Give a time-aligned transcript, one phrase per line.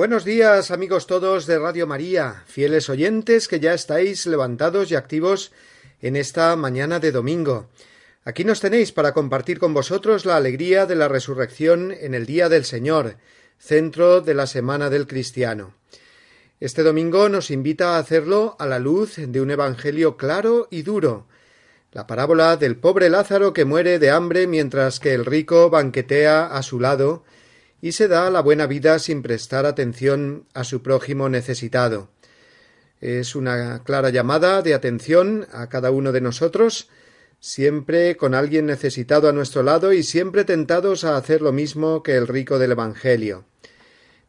[0.00, 5.52] Buenos días amigos todos de Radio María, fieles oyentes que ya estáis levantados y activos
[6.00, 7.68] en esta mañana de domingo.
[8.24, 12.48] Aquí nos tenéis para compartir con vosotros la alegría de la resurrección en el Día
[12.48, 13.16] del Señor,
[13.58, 15.74] centro de la Semana del Cristiano.
[16.60, 21.26] Este domingo nos invita a hacerlo a la luz de un Evangelio claro y duro,
[21.92, 26.62] la parábola del pobre Lázaro que muere de hambre mientras que el rico banquetea a
[26.62, 27.22] su lado,
[27.80, 32.08] y se da la buena vida sin prestar atención a su prójimo necesitado.
[33.00, 36.88] Es una clara llamada de atención a cada uno de nosotros,
[37.40, 42.16] siempre con alguien necesitado a nuestro lado y siempre tentados a hacer lo mismo que
[42.16, 43.46] el rico del Evangelio.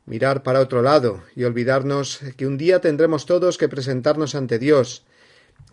[0.05, 5.03] Mirar para otro lado y olvidarnos que un día tendremos todos que presentarnos ante Dios,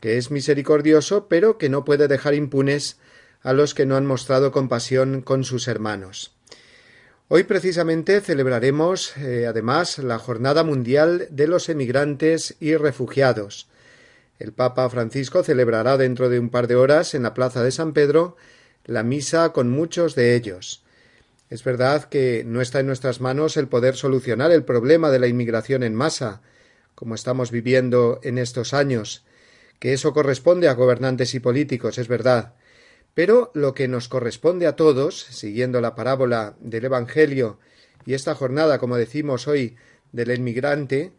[0.01, 2.99] que es misericordioso, pero que no puede dejar impunes
[3.43, 6.38] a los que no han mostrado compasión con sus hermanos.
[7.31, 13.69] Hoy precisamente celebraremos eh, además la Jornada Mundial de los Emigrantes y Refugiados.
[14.39, 17.93] El Papa Francisco celebrará dentro de un par de horas en la Plaza de San
[17.93, 18.39] Pedro
[18.87, 20.83] la misa con muchos de ellos.
[21.51, 25.27] Es verdad que no está en nuestras manos el poder solucionar el problema de la
[25.27, 26.41] inmigración en masa,
[26.95, 29.23] como estamos viviendo en estos años,
[29.81, 32.55] que eso corresponde a gobernantes y políticos, es verdad,
[33.19, 37.59] pero lo que nos corresponde a todos, siguiendo la parábola del Evangelio
[38.07, 39.75] y esta jornada, como decimos hoy,
[40.13, 41.11] del inmigrante,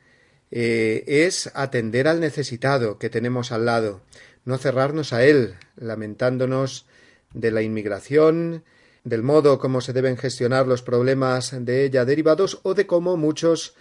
[0.49, 3.99] eh, es atender al necesitado que tenemos al lado,
[4.45, 6.85] no cerrarnos a él, lamentándonos
[7.33, 8.63] de la inmigración,
[9.03, 13.75] del modo como se deben gestionar los problemas de ella derivados o de cómo muchos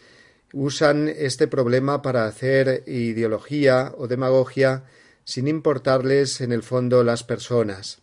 [0.52, 4.82] usan este problema para hacer ideología o demagogia
[5.22, 8.02] sin importarles en el fondo las personas.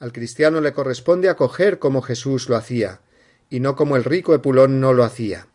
[0.00, 3.02] Al cristiano le corresponde acoger como Jesús lo hacía,
[3.50, 5.48] y no como el rico Epulón no lo hacía,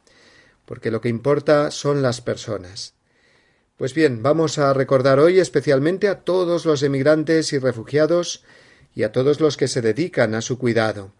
[0.65, 2.93] porque lo que importa son las personas.
[3.75, 8.43] Pues bien, vamos a recordar hoy especialmente a todos los emigrantes y refugiados
[8.93, 11.11] y a todos los que se dedican a su cuidado,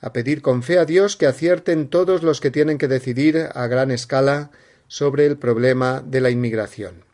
[0.00, 3.66] a pedir con fe a Dios que acierten todos los que tienen que decidir a
[3.66, 4.52] gran escala
[4.86, 7.11] sobre el problema de la inmigración.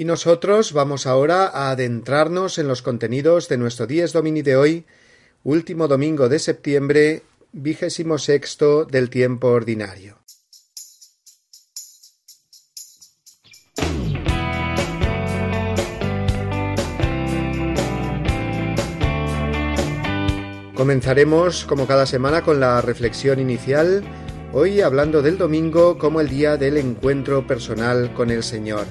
[0.00, 4.86] Y nosotros vamos ahora a adentrarnos en los contenidos de nuestro Dies Domini de hoy,
[5.44, 7.22] último domingo de septiembre,
[7.52, 10.16] vigésimo sexto del tiempo ordinario.
[20.74, 24.02] Comenzaremos, como cada semana, con la reflexión inicial,
[24.54, 28.86] hoy hablando del domingo como el día del encuentro personal con el Señor.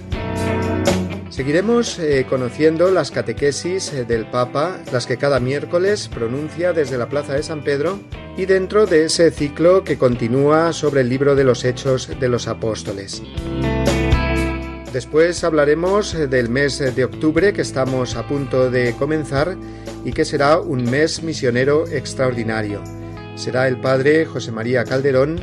[1.40, 7.08] Seguiremos eh, conociendo las catequesis eh, del Papa, las que cada miércoles pronuncia desde la
[7.08, 7.98] Plaza de San Pedro,
[8.36, 12.50] y dentro de ese ciclo que continúa sobre el libro de los Hechos de los
[12.50, 13.24] Apóstoles.
[14.92, 19.56] Después hablaremos eh, del mes de octubre que estamos a punto de comenzar
[20.04, 22.84] y que será un mes misionero extraordinario.
[23.36, 25.40] Será el padre José María Calderón,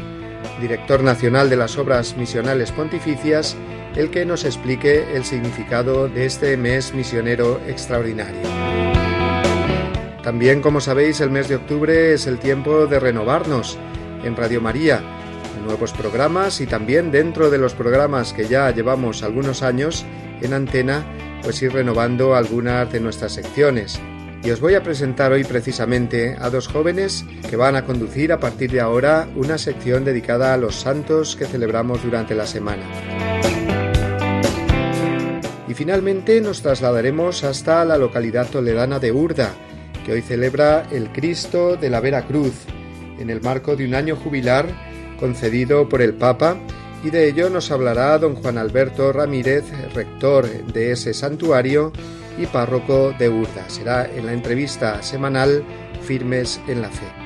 [0.60, 3.56] director nacional de las Obras Misionales Pontificias,
[3.96, 8.42] el que nos explique el significado de este mes misionero extraordinario.
[10.22, 13.78] También, como sabéis, el mes de octubre es el tiempo de renovarnos
[14.24, 15.00] en Radio María,
[15.64, 20.04] nuevos programas y también dentro de los programas que ya llevamos algunos años
[20.40, 21.04] en antena,
[21.42, 24.00] pues ir renovando algunas de nuestras secciones.
[24.42, 28.38] Y os voy a presentar hoy precisamente a dos jóvenes que van a conducir a
[28.38, 32.84] partir de ahora una sección dedicada a los santos que celebramos durante la semana.
[35.76, 39.52] Finalmente nos trasladaremos hasta la localidad toledana de Urda,
[40.06, 42.54] que hoy celebra el Cristo de la Vera Cruz,
[43.18, 44.66] en el marco de un año jubilar
[45.20, 46.56] concedido por el Papa,
[47.04, 51.92] y de ello nos hablará don Juan Alberto Ramírez, rector de ese santuario
[52.38, 53.68] y párroco de Urda.
[53.68, 55.62] Será en la entrevista semanal
[56.00, 57.25] Firmes en la Fe.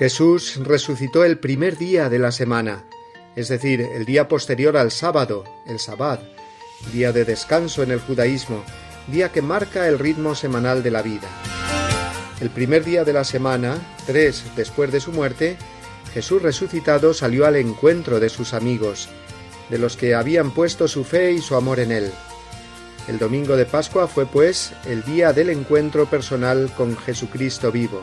[0.00, 2.84] Jesús resucitó el primer día de la semana,
[3.36, 6.22] es decir, el día posterior al sábado, el sabbat,
[6.90, 8.64] día de descanso en el judaísmo,
[9.08, 11.28] día que marca el ritmo semanal de la vida.
[12.40, 13.76] El primer día de la semana,
[14.06, 15.58] tres después de su muerte,
[16.14, 19.10] Jesús resucitado salió al encuentro de sus amigos,
[19.68, 22.10] de los que habían puesto su fe y su amor en él.
[23.06, 28.00] El domingo de Pascua fue, pues, el día del encuentro personal con Jesucristo vivo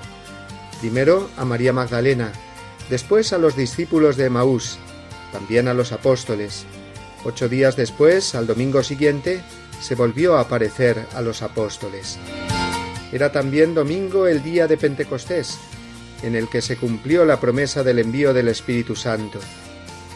[0.80, 2.32] primero a María Magdalena,
[2.90, 4.78] después a los discípulos de Maús,
[5.32, 6.66] también a los apóstoles.
[7.26, 9.42] Ocho días después, al domingo siguiente,
[9.82, 12.18] se volvió a aparecer a los apóstoles.
[13.12, 15.58] Era también domingo el día de Pentecostés,
[16.24, 19.40] en el que se cumplió la promesa del envío del Espíritu Santo.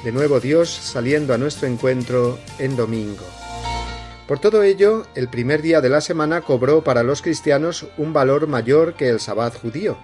[0.04, 3.24] De nuevo Dios saliendo a nuestro encuentro en domingo.
[4.28, 8.48] Por todo ello, el primer día de la semana cobró para los cristianos un valor
[8.48, 9.98] mayor que el sabbat judío,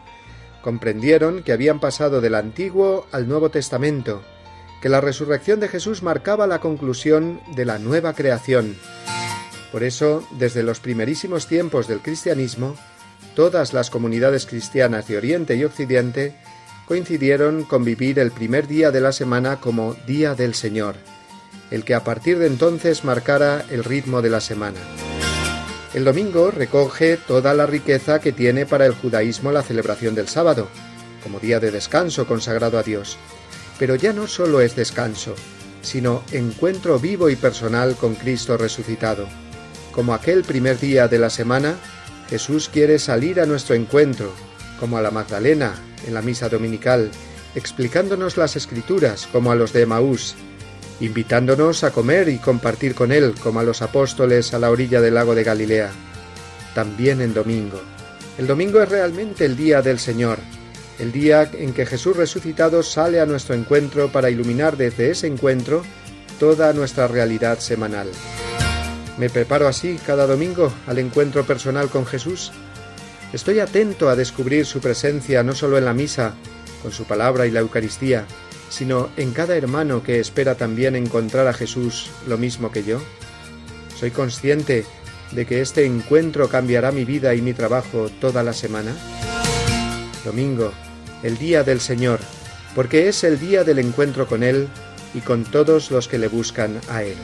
[0.68, 4.22] comprendieron que habían pasado del Antiguo al Nuevo Testamento,
[4.82, 8.76] que la resurrección de Jesús marcaba la conclusión de la nueva creación.
[9.72, 12.76] Por eso, desde los primerísimos tiempos del cristianismo,
[13.34, 16.36] todas las comunidades cristianas de Oriente y Occidente
[16.86, 20.98] coincidieron con vivir el primer día de la semana como Día del Señor,
[21.72, 24.82] el que a partir de entonces marcara el ritmo de la semana.
[25.94, 30.68] El domingo recoge toda la riqueza que tiene para el judaísmo la celebración del sábado,
[31.24, 33.18] como día de descanso consagrado a Dios.
[33.80, 35.36] Pero ya no solo es descanso,
[35.82, 39.28] sino encuentro vivo y personal con Cristo resucitado.
[39.94, 41.76] Como aquel primer día de la semana,
[42.30, 44.32] Jesús quiere salir a nuestro encuentro,
[44.80, 45.74] como a la Magdalena
[46.06, 47.10] en la misa dominical,
[47.56, 50.36] explicándonos las escrituras como a los de Maús,
[51.00, 55.14] invitándonos a comer y compartir con Él como a los apóstoles a la orilla del
[55.14, 55.92] lago de Galilea.
[56.74, 57.80] También en domingo.
[58.38, 60.40] El domingo es realmente el día del Señor,
[61.00, 65.84] el día en que Jesús resucitado sale a nuestro encuentro para iluminar desde ese encuentro
[66.40, 68.10] toda nuestra realidad semanal.
[69.18, 72.52] ¿Me preparo así cada domingo al encuentro personal con Jesús?
[73.34, 76.34] Estoy atento a descubrir su presencia no solo en la misa,
[76.82, 78.26] con su palabra y la Eucaristía,
[78.70, 83.02] sino en cada hermano que espera también encontrar a Jesús lo mismo que yo?
[83.98, 84.86] ¿Soy consciente
[85.32, 88.96] de que este encuentro cambiará mi vida y mi trabajo toda la semana?
[90.24, 90.72] Domingo,
[91.24, 92.20] el día del Señor,
[92.76, 94.68] porque es el día del encuentro con Él
[95.14, 97.18] y con todos los que le buscan a Él.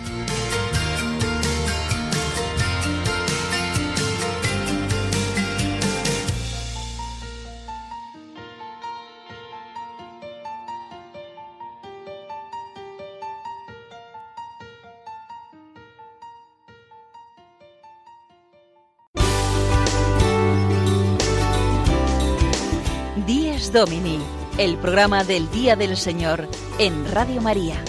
[23.73, 24.19] Domini,
[24.59, 27.83] el programa del Día del Señor en Radio María.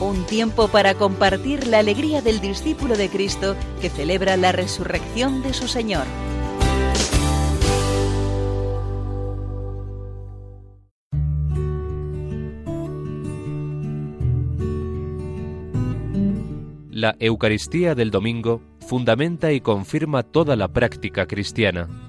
[0.00, 5.54] Un tiempo para compartir la alegría del discípulo de Cristo que celebra la resurrección de
[5.54, 6.04] su Señor.
[16.90, 22.07] La Eucaristía del domingo fundamenta y confirma toda la práctica cristiana.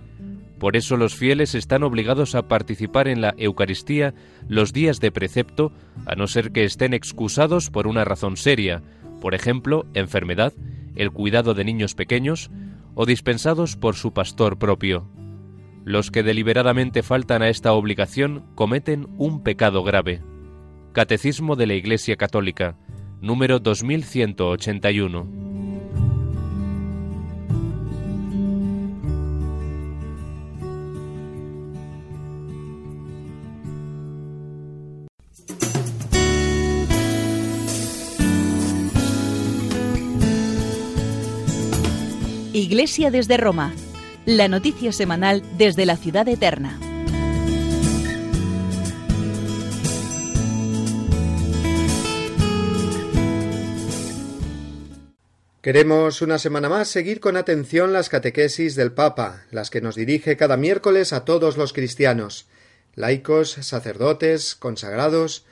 [0.60, 4.14] Por eso los fieles están obligados a participar en la Eucaristía
[4.48, 5.72] los días de precepto,
[6.06, 8.84] a no ser que estén excusados por una razón seria,
[9.22, 10.54] por ejemplo, enfermedad,
[10.96, 12.52] el cuidado de niños pequeños,
[12.94, 15.08] o dispensados por su pastor propio.
[15.86, 20.22] Los que deliberadamente faltan a esta obligación cometen un pecado grave.
[20.92, 22.78] Catecismo de la Iglesia Católica,
[23.22, 25.49] número 2181.
[42.60, 43.74] Iglesia desde Roma,
[44.26, 46.78] la noticia semanal desde la ciudad eterna.
[55.62, 60.36] Queremos una semana más seguir con atención las catequesis del Papa, las que nos dirige
[60.36, 62.48] cada miércoles a todos los cristianos,
[62.96, 65.46] laicos, sacerdotes, consagrados.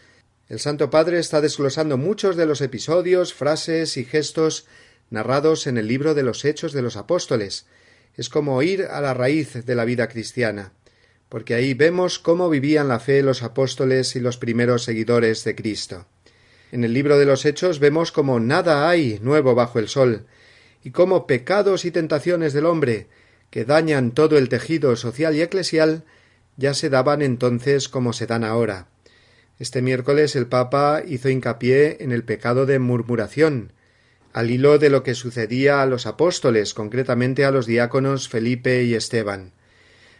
[0.49, 4.65] El Santo Padre está desglosando muchos de los episodios, frases y gestos
[5.09, 7.65] narrados en el libro de los Hechos de los Apóstoles.
[8.15, 10.71] Es como ir a la raíz de la vida cristiana,
[11.29, 16.05] porque ahí vemos cómo vivían la fe los apóstoles y los primeros seguidores de Cristo.
[16.71, 20.25] En el libro de los Hechos vemos como nada hay nuevo bajo el sol,
[20.83, 23.07] y cómo pecados y tentaciones del hombre,
[23.49, 26.03] que dañan todo el tejido social y eclesial,
[26.57, 28.87] ya se daban entonces como se dan ahora.
[29.59, 33.71] Este miércoles el Papa hizo hincapié en el pecado de murmuración,
[34.37, 38.93] al hilo de lo que sucedía a los apóstoles, concretamente a los diáconos Felipe y
[38.93, 39.51] Esteban.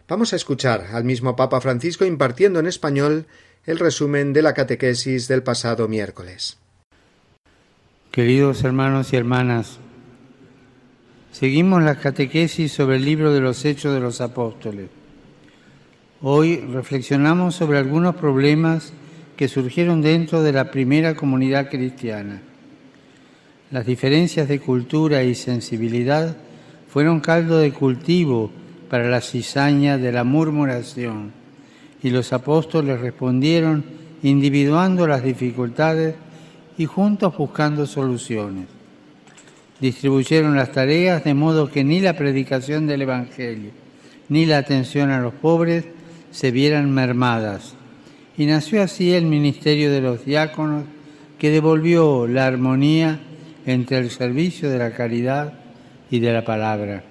[0.07, 3.27] Vamos a escuchar al mismo Papa Francisco impartiendo en español
[3.67, 6.57] el resumen de la catequesis del pasado miércoles.
[8.09, 9.77] Queridos hermanos y hermanas,
[11.31, 14.89] seguimos la catequesis sobre el libro de los Hechos de los Apóstoles.
[16.23, 18.93] Hoy reflexionamos sobre algunos problemas
[19.35, 22.41] que surgieron dentro de la primera comunidad cristiana.
[23.69, 26.37] Las diferencias de cultura y sensibilidad
[26.87, 28.49] fueron caldo de cultivo
[28.89, 31.33] para la cizaña de la murmuración
[32.01, 33.83] y los apóstoles respondieron
[34.23, 36.15] individuando las dificultades
[36.77, 38.67] y juntos buscando soluciones.
[39.81, 43.71] Distribuyeron las tareas de modo que ni la predicación del Evangelio
[44.29, 45.85] ni la atención a los pobres
[46.31, 47.75] se vieran mermadas.
[48.37, 50.85] Y nació así el ministerio de los diáconos
[51.37, 53.19] que devolvió la armonía
[53.67, 55.53] entre el servicio de la caridad
[56.09, 57.03] y de la palabra.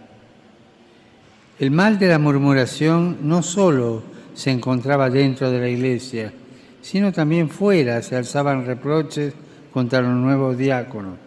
[1.61, 4.03] El mal de la murmuración no solo
[4.35, 6.33] se encontraba dentro de la iglesia,
[6.81, 9.35] sino también fuera se alzaban reproches
[9.71, 11.19] contra los nuevos diáconos,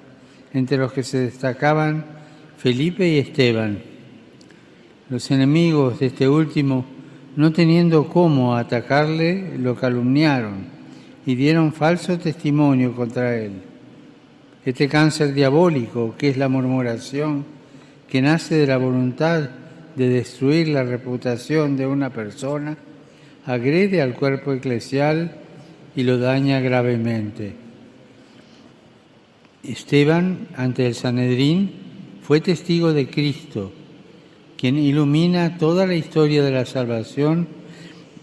[0.51, 2.05] entre los que se destacaban
[2.57, 3.79] Felipe y Esteban.
[5.09, 6.85] Los enemigos de este último,
[7.35, 10.65] no teniendo cómo atacarle, lo calumniaron
[11.25, 13.68] y dieron falso testimonio contra él.
[14.69, 17.43] Este cáncer diabólico, que es la murmuración,
[18.07, 19.49] que nace de la voluntad
[19.95, 22.77] de destruir la reputación de una persona,
[23.47, 25.37] agrede al cuerpo eclesial
[25.95, 27.55] y lo daña gravemente.
[29.63, 31.71] Esteban, ante el Sanedrín,
[32.21, 33.73] fue testigo de Cristo,
[34.55, 37.47] quien ilumina toda la historia de la salvación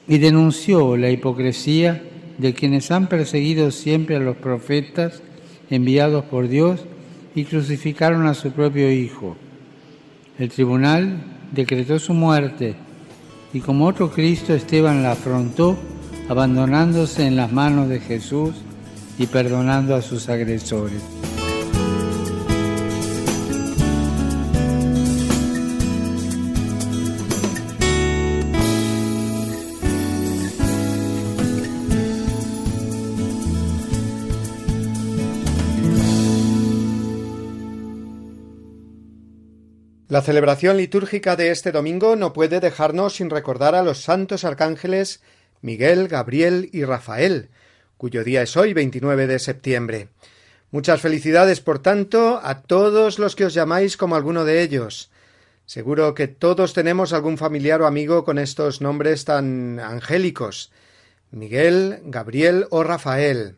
[0.06, 2.04] y denunció la hipocresía
[2.38, 5.24] de quienes han perseguido siempre a los profetas
[5.70, 6.85] enviados por Dios
[7.35, 9.37] y crucificaron a su propio Hijo.
[10.38, 12.76] El tribunal decretó su muerte
[13.52, 15.76] y como otro Cristo Esteban la afrontó
[16.28, 18.54] abandonándose en las manos de Jesús
[19.18, 21.02] y perdonando a sus agresores.
[40.16, 45.20] La celebración litúrgica de este domingo no puede dejarnos sin recordar a los santos arcángeles
[45.61, 47.50] Miguel, Gabriel y Rafael,
[47.99, 50.08] cuyo día es hoy 29 de septiembre.
[50.70, 55.11] Muchas felicidades, por tanto, a todos los que os llamáis como alguno de ellos.
[55.66, 60.73] Seguro que todos tenemos algún familiar o amigo con estos nombres tan angélicos
[61.30, 63.56] Miguel, Gabriel o Rafael.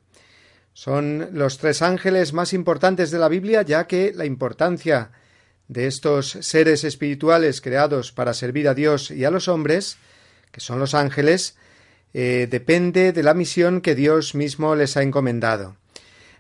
[0.73, 5.13] Son los tres ángeles más importantes de la Biblia, ya que la importancia
[5.69, 9.99] de estos seres espirituales creados para servir a Dios y a los hombres,
[10.51, 11.57] que son los ángeles,
[12.15, 15.77] eh, depende de la misión que Dios mismo les ha encomendado.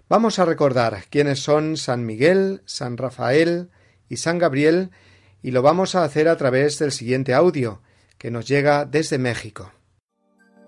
[0.08, 3.68] Vamos a recordar quiénes son San Miguel, San Rafael
[4.08, 4.90] y San Gabriel,
[5.42, 7.82] y lo vamos a hacer a través del siguiente audio,
[8.16, 9.70] que nos llega desde México.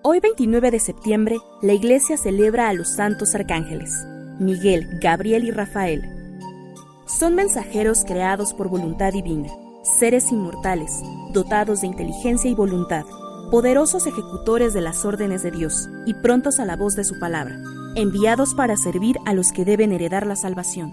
[0.03, 3.91] Hoy 29 de septiembre, la Iglesia celebra a los santos arcángeles,
[4.39, 6.20] Miguel, Gabriel y Rafael,
[7.19, 9.49] son mensajeros creados por voluntad divina,
[9.83, 11.03] seres inmortales,
[11.33, 13.05] dotados de inteligencia y voluntad,
[13.51, 17.59] poderosos ejecutores de las órdenes de Dios y prontos a la voz de su palabra,
[17.97, 20.93] enviados para servir a los que deben heredar la salvación.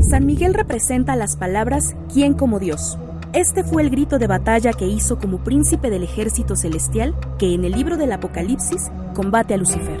[0.00, 2.96] San Miguel representa las palabras ¿Quién como Dios?
[3.32, 7.64] Este fue el grito de batalla que hizo como príncipe del ejército celestial que en
[7.64, 10.00] el libro del Apocalipsis combate a Lucifer.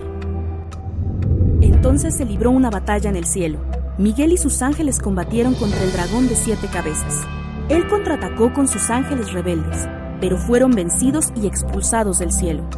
[1.60, 3.58] Entonces se libró una batalla en el cielo
[3.98, 7.26] Miguel y sus ángeles combatieron contra el dragón de siete cabezas.
[7.68, 9.88] Él contraatacó con sus ángeles rebeldes,
[10.20, 12.68] pero fueron vencidos y expulsados del cielo.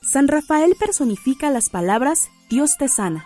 [0.00, 3.24] San Rafael personifica las palabras Dios te sana,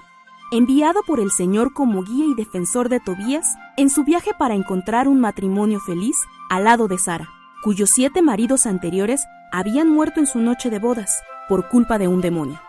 [0.52, 5.08] enviado por el Señor como guía y defensor de Tobías en su viaje para encontrar
[5.08, 6.16] un matrimonio feliz
[6.50, 7.30] al lado de Sara,
[7.62, 12.20] cuyos siete maridos anteriores habían muerto en su noche de bodas por culpa de un
[12.20, 12.61] demonio.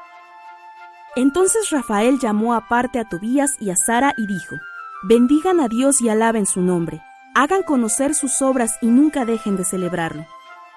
[1.18, 4.56] Entonces Rafael llamó aparte a Tobías y a Sara y dijo,
[5.02, 7.02] Bendigan a Dios y alaben su nombre,
[7.34, 10.28] hagan conocer sus obras y nunca dejen de celebrarlo.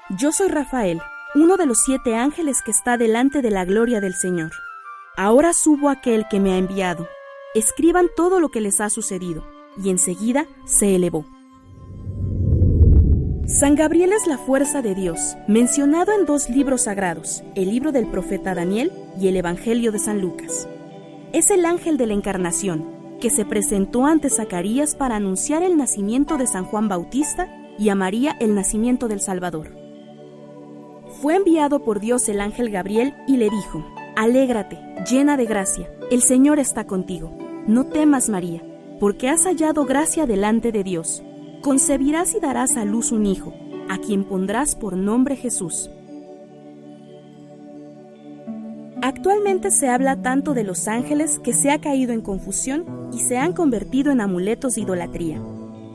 [0.08, 1.02] Yo soy Rafael,
[1.34, 4.52] uno de los siete ángeles que está delante de la gloria del Señor.
[5.14, 7.06] Ahora subo aquel que me ha enviado.
[7.54, 9.44] Escriban todo lo que les ha sucedido.
[9.76, 11.26] Y enseguida se elevó.
[13.52, 18.06] San Gabriel es la fuerza de Dios, mencionado en dos libros sagrados, el libro del
[18.06, 20.68] profeta Daniel y el Evangelio de San Lucas.
[21.32, 22.86] Es el ángel de la Encarnación,
[23.20, 27.96] que se presentó ante Zacarías para anunciar el nacimiento de San Juan Bautista y a
[27.96, 29.76] María el nacimiento del Salvador.
[31.20, 34.78] Fue enviado por Dios el ángel Gabriel y le dijo, Alégrate,
[35.10, 37.36] llena de gracia, el Señor está contigo.
[37.66, 38.62] No temas, María,
[39.00, 41.24] porque has hallado gracia delante de Dios
[41.62, 43.52] concebirás y darás a luz un hijo,
[43.88, 45.90] a quien pondrás por nombre Jesús.
[49.02, 53.38] Actualmente se habla tanto de los ángeles que se ha caído en confusión y se
[53.38, 55.40] han convertido en amuletos de idolatría.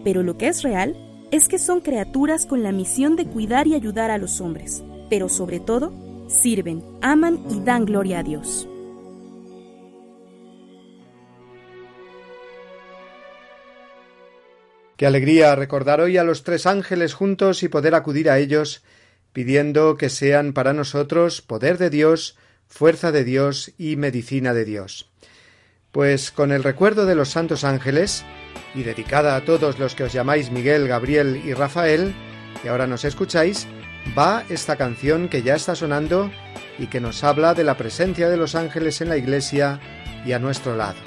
[0.04, 0.96] Pero lo que es real
[1.32, 5.30] es que son criaturas con la misión de cuidar y ayudar a los hombres, pero
[5.30, 5.94] sobre todo,
[6.28, 8.68] sirven, aman y dan gloria a Dios.
[14.98, 18.82] Qué alegría recordar hoy a los tres ángeles juntos y poder acudir a ellos,
[19.34, 22.38] pidiendo que sean para nosotros poder de Dios,
[22.68, 25.10] fuerza de Dios y medicina de Dios.
[25.92, 28.24] Pues con el recuerdo de los santos ángeles,
[28.74, 32.14] y dedicada a todos los que os llamáis Miguel, Gabriel y Rafael,
[32.62, 33.68] que ahora nos escucháis,
[34.18, 36.32] va esta canción que ya está sonando
[36.80, 39.80] y que nos habla de la presencia de los ángeles en la Iglesia
[40.26, 40.98] y a nuestro lado.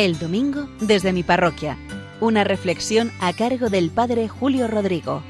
[0.00, 1.76] El domingo desde mi parroquia.
[2.22, 5.22] Una reflexión a cargo del Padre Julio Rodrigo.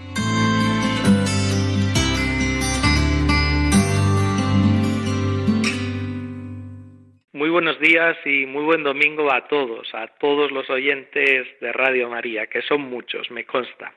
[7.32, 12.08] Muy buenos días y muy buen domingo a todos, a todos los oyentes de Radio
[12.08, 13.92] María, que son muchos, me consta.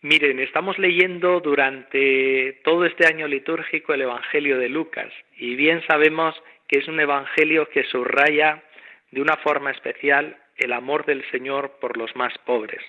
[0.00, 6.34] Miren, estamos leyendo durante todo este año litúrgico el Evangelio de Lucas y bien sabemos
[6.66, 8.64] que es un Evangelio que subraya
[9.12, 12.82] de una forma especial el amor del Señor por los más pobres.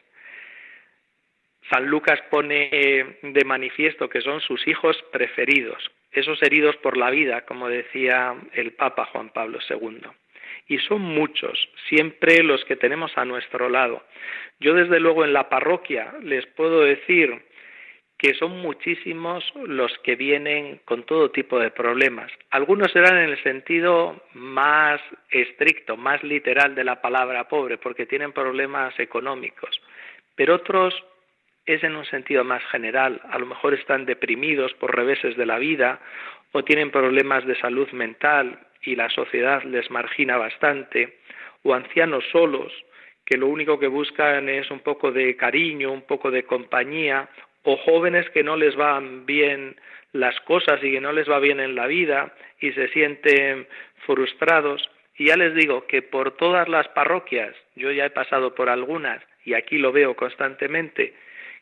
[1.69, 7.45] San Lucas pone de manifiesto que son sus hijos preferidos, esos heridos por la vida,
[7.45, 10.01] como decía el Papa Juan Pablo II.
[10.67, 14.03] Y son muchos, siempre los que tenemos a nuestro lado.
[14.59, 17.43] Yo desde luego en la parroquia les puedo decir
[18.23, 22.31] que son muchísimos los que vienen con todo tipo de problemas.
[22.51, 28.31] Algunos serán en el sentido más estricto, más literal de la palabra pobre, porque tienen
[28.31, 29.81] problemas económicos,
[30.35, 30.95] pero otros
[31.65, 33.19] es en un sentido más general.
[33.29, 35.99] A lo mejor están deprimidos por reveses de la vida
[36.53, 41.17] o tienen problemas de salud mental y la sociedad les margina bastante,
[41.63, 42.71] o ancianos solos
[43.25, 47.29] que lo único que buscan es un poco de cariño, un poco de compañía,
[47.63, 49.75] o jóvenes que no les van bien
[50.11, 53.67] las cosas y que no les va bien en la vida y se sienten
[54.05, 54.89] frustrados.
[55.17, 59.21] Y ya les digo que por todas las parroquias, yo ya he pasado por algunas
[59.45, 61.13] y aquí lo veo constantemente,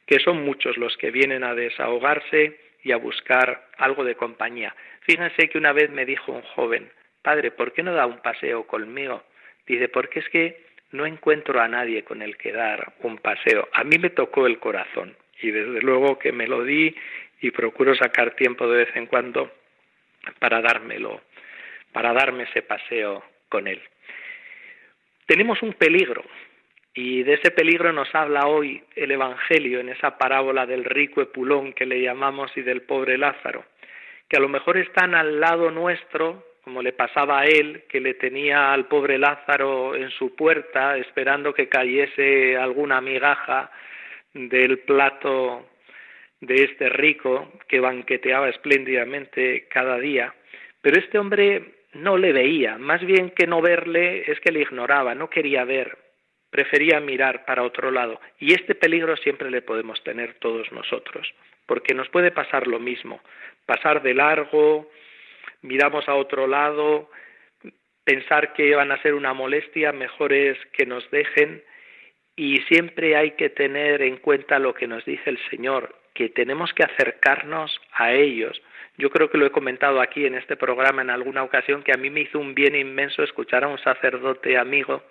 [0.05, 4.75] que son muchos los que vienen a desahogarse y a buscar algo de compañía.
[5.01, 8.65] Fíjense que una vez me dijo un joven, padre, ¿por qué no da un paseo
[8.65, 9.23] conmigo?
[9.67, 13.69] Dice, porque es que no encuentro a nadie con el que dar un paseo.
[13.73, 16.95] A mí me tocó el corazón y desde luego que me lo di
[17.41, 19.51] y procuro sacar tiempo de vez en cuando
[20.39, 21.21] para dármelo,
[21.91, 23.81] para darme ese paseo con él.
[25.25, 26.23] Tenemos un peligro
[26.93, 31.73] y de ese peligro nos habla hoy el Evangelio en esa parábola del rico Epulón
[31.73, 33.65] que le llamamos y del pobre Lázaro,
[34.27, 38.13] que a lo mejor están al lado nuestro, como le pasaba a él, que le
[38.15, 43.71] tenía al pobre Lázaro en su puerta esperando que cayese alguna migaja
[44.33, 45.67] del plato
[46.39, 50.33] de este rico que banqueteaba espléndidamente cada día.
[50.81, 55.13] Pero este hombre no le veía, más bien que no verle es que le ignoraba,
[55.13, 55.97] no quería ver,
[56.49, 58.19] prefería mirar para otro lado.
[58.39, 61.33] Y este peligro siempre le podemos tener todos nosotros,
[61.65, 63.21] porque nos puede pasar lo mismo,
[63.65, 64.89] pasar de largo,
[65.61, 67.09] miramos a otro lado,
[68.03, 71.63] pensar que van a ser una molestia, mejor es que nos dejen
[72.35, 76.73] y siempre hay que tener en cuenta lo que nos dice el Señor, que tenemos
[76.73, 78.61] que acercarnos a ellos.
[78.97, 81.97] Yo creo que lo he comentado aquí en este programa en alguna ocasión que a
[81.97, 85.03] mí me hizo un bien inmenso escuchar a un sacerdote amigo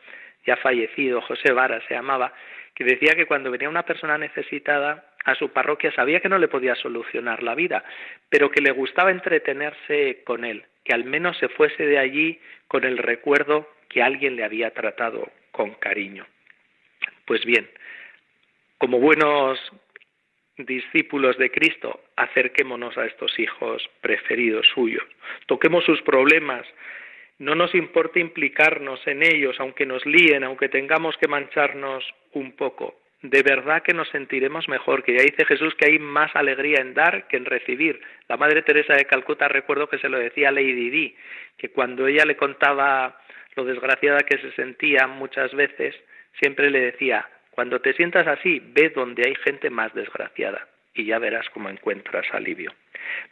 [0.46, 2.33] ya fallecido, José Vara se llamaba,
[2.74, 6.48] que decía que cuando venía una persona necesitada a su parroquia sabía que no le
[6.48, 7.85] podía solucionar la vida,
[8.28, 12.85] pero que le gustaba entretenerse con él, que al menos se fuese de allí con
[12.85, 16.26] el recuerdo que alguien le había tratado con cariño.
[17.30, 17.70] Pues bien,
[18.76, 19.56] como buenos
[20.58, 25.04] discípulos de Cristo, acerquémonos a estos hijos preferidos suyos,
[25.46, 26.66] toquemos sus problemas,
[27.38, 32.96] no nos importa implicarnos en ellos, aunque nos líen, aunque tengamos que mancharnos un poco.
[33.22, 36.94] De verdad que nos sentiremos mejor, que ya dice Jesús que hay más alegría en
[36.94, 38.00] dar que en recibir.
[38.28, 41.16] La Madre Teresa de Calcuta recuerdo que se lo decía a Lady Di,
[41.56, 43.20] que cuando ella le contaba
[43.54, 45.94] lo desgraciada que se sentía muchas veces,
[46.38, 51.18] siempre le decía, cuando te sientas así, ve donde hay gente más desgraciada y ya
[51.18, 52.72] verás cómo encuentras alivio.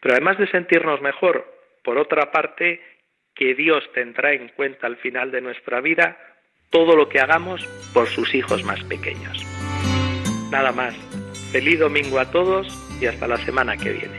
[0.01, 1.47] Pero además de sentirnos mejor,
[1.83, 2.81] por otra parte,
[3.35, 6.19] que Dios tendrá en cuenta al final de nuestra vida
[6.71, 9.47] todo lo que hagamos por sus hijos más pequeños.
[10.51, 10.95] Nada más.
[11.53, 12.67] Feliz domingo a todos
[13.01, 14.18] y hasta la semana que viene.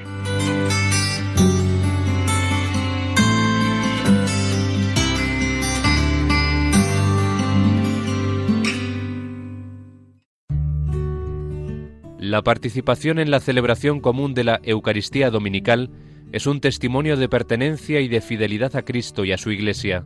[12.30, 15.90] La participación en la celebración común de la Eucaristía Dominical
[16.32, 20.06] es un testimonio de pertenencia y de fidelidad a Cristo y a su Iglesia.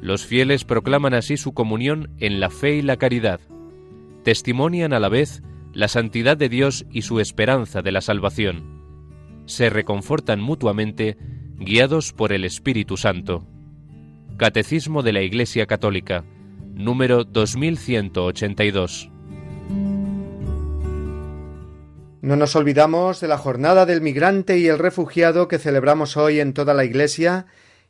[0.00, 3.38] Los fieles proclaman así su comunión en la fe y la caridad.
[4.24, 9.44] Testimonian a la vez la santidad de Dios y su esperanza de la salvación.
[9.44, 11.16] Se reconfortan mutuamente,
[11.58, 13.46] guiados por el Espíritu Santo.
[14.36, 16.24] Catecismo de la Iglesia Católica,
[16.74, 19.12] número 2182.
[22.26, 26.54] No nos olvidamos de la jornada del migrante y el refugiado que celebramos hoy en
[26.54, 27.46] toda la Iglesia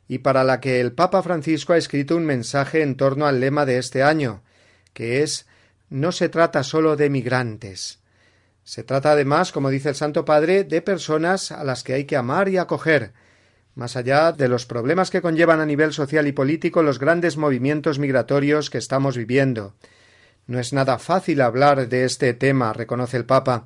[0.07, 3.65] y para la que el Papa Francisco ha escrito un mensaje en torno al lema
[3.65, 4.43] de este año,
[4.93, 5.47] que es
[5.89, 7.97] no se trata solo de migrantes.
[8.63, 12.15] Se trata además, como dice el Santo Padre, de personas a las que hay que
[12.15, 13.13] amar y acoger,
[13.73, 17.97] más allá de los problemas que conllevan a nivel social y político los grandes movimientos
[17.97, 19.73] migratorios que estamos viviendo.
[20.45, 23.65] No es nada fácil hablar de este tema, reconoce el Papa,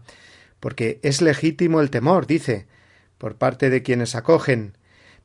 [0.62, 2.67] porque es legítimo el temor, dice,
[3.17, 4.78] por parte de quienes acogen,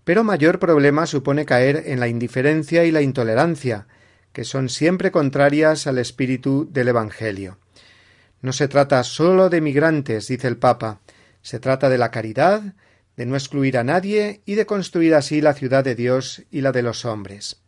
[0.02, 3.86] pero mayor problema supone caer en la indiferencia y la intolerancia,
[4.32, 7.58] que son siempre contrarias al espíritu del Evangelio.
[8.40, 11.00] No se trata sólo de migrantes, dice el Papa,
[11.42, 12.74] se trata de la caridad,
[13.16, 16.72] de no excluir a nadie y de construir así la ciudad de Dios y la
[16.72, 17.62] de los hombres.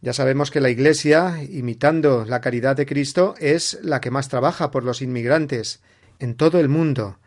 [0.00, 4.70] Ya sabemos que la Iglesia, imitando la caridad de Cristo, es la que más trabaja
[4.70, 5.82] por los inmigrantes,
[6.18, 7.18] en todo el mundo,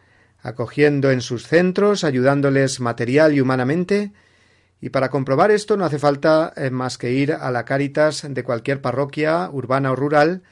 [0.41, 4.11] acogiendo en sus centros, ayudándoles material y humanamente,
[4.81, 8.43] y para comprobar esto no hace falta eh, más que ir a la Cáritas de
[8.43, 10.43] cualquier parroquia, urbana o rural,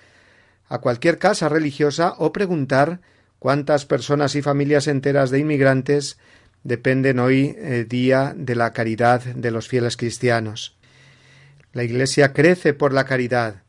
[0.67, 2.99] a cualquier casa religiosa o preguntar
[3.39, 6.17] cuántas personas y familias enteras de inmigrantes
[6.63, 10.75] dependen hoy eh, día de la caridad de los fieles cristianos.
[11.71, 13.63] La Iglesia crece por la caridad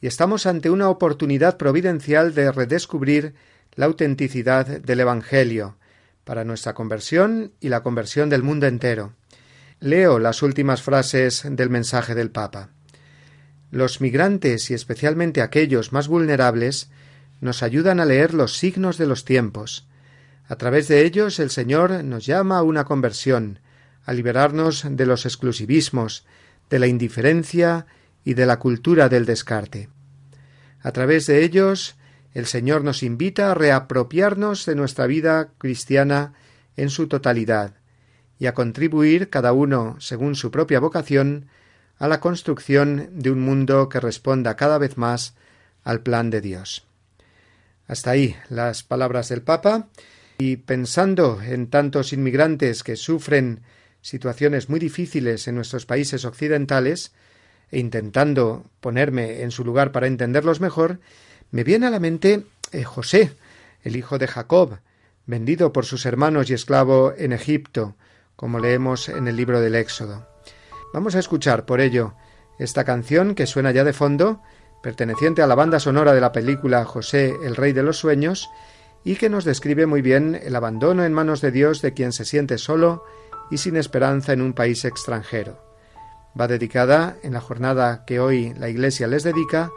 [0.00, 3.34] y estamos ante una oportunidad providencial de redescubrir
[3.74, 5.76] la autenticidad del Evangelio
[6.24, 9.14] para nuestra conversión y la conversión del mundo entero.
[9.80, 12.70] Leo las últimas frases del mensaje del Papa.
[13.70, 16.90] Los migrantes y especialmente aquellos más vulnerables
[17.40, 19.86] nos ayudan a leer los signos de los tiempos.
[20.46, 23.60] A través de ellos el Señor nos llama a una conversión,
[24.04, 26.26] a liberarnos de los exclusivismos,
[26.68, 27.86] de la indiferencia
[28.24, 29.88] y de la cultura del descarte.
[30.82, 31.96] A través de ellos
[32.34, 36.34] el Señor nos invita a reapropiarnos de nuestra vida cristiana
[36.76, 37.74] en su totalidad
[38.38, 41.48] y a contribuir cada uno, según su propia vocación,
[41.98, 45.34] a la construcción de un mundo que responda cada vez más
[45.84, 46.86] al plan de Dios.
[47.86, 49.88] Hasta ahí las palabras del Papa
[50.38, 53.60] y pensando en tantos inmigrantes que sufren
[54.00, 57.12] situaciones muy difíciles en nuestros países occidentales,
[57.70, 61.00] e intentando ponerme en su lugar para entenderlos mejor,
[61.50, 63.36] me viene a la mente eh, José,
[63.82, 64.78] el hijo de Jacob,
[65.26, 67.96] vendido por sus hermanos y esclavo en Egipto,
[68.36, 70.26] como leemos en el libro del Éxodo.
[70.92, 72.14] Vamos a escuchar, por ello,
[72.58, 74.42] esta canción que suena ya de fondo,
[74.82, 78.48] perteneciente a la banda sonora de la película José, el Rey de los Sueños,
[79.04, 82.24] y que nos describe muy bien el abandono en manos de Dios de quien se
[82.24, 83.04] siente solo
[83.50, 85.62] y sin esperanza en un país extranjero.
[86.38, 89.70] Va dedicada, en la jornada que hoy la Iglesia les dedica,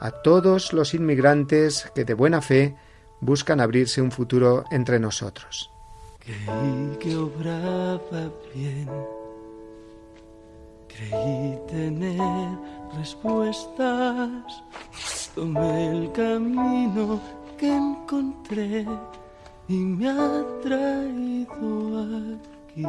[0.00, 2.74] a todos los inmigrantes que de buena fe
[3.20, 5.70] buscan abrirse un futuro entre nosotros.
[6.20, 8.88] Creí que obraba bien,
[10.88, 12.20] creí tener
[12.96, 14.64] respuestas,
[15.34, 17.20] tomé el camino
[17.58, 18.86] que encontré
[19.68, 22.86] y me ha traído aquí.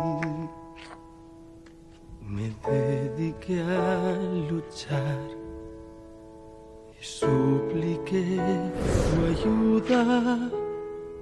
[2.26, 4.13] Me dediqué a
[4.50, 5.41] luchar
[7.02, 8.24] supliqué
[9.10, 10.38] tu ayuda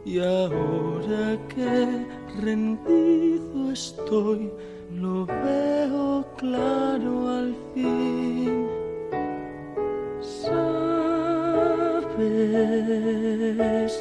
[0.04, 2.06] y ahora que
[2.42, 4.52] rendido estoy
[4.94, 8.68] lo veo claro al fin.
[10.20, 10.60] Sabes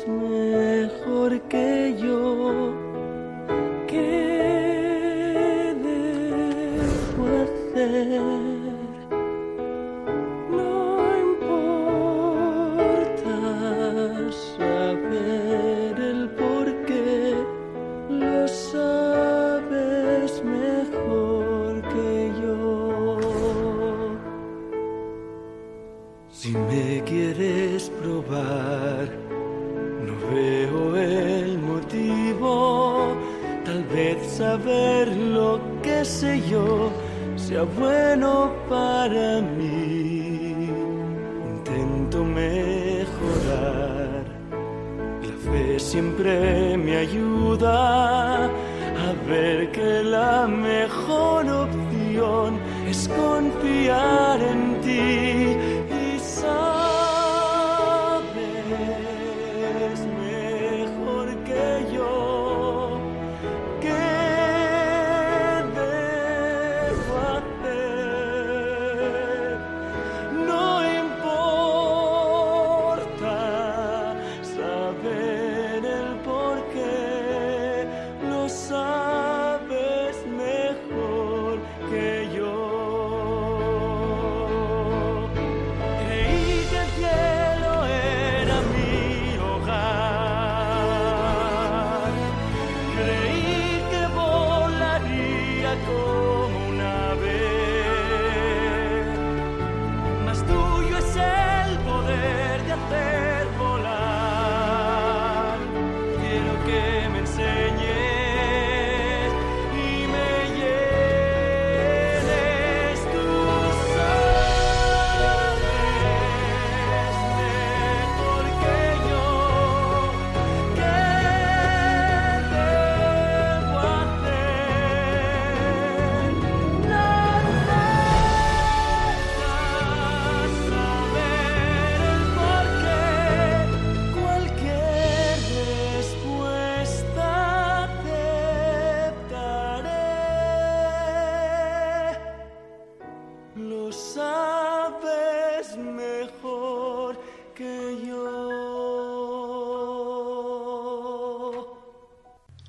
[0.08, 1.87] mejor que
[34.58, 36.90] saber lo que sé yo
[37.36, 40.54] sea bueno para mí.
[41.50, 42.64] Intento mejorar.
[45.22, 55.57] La fe siempre me ayuda a ver que la mejor opción es confiar en ti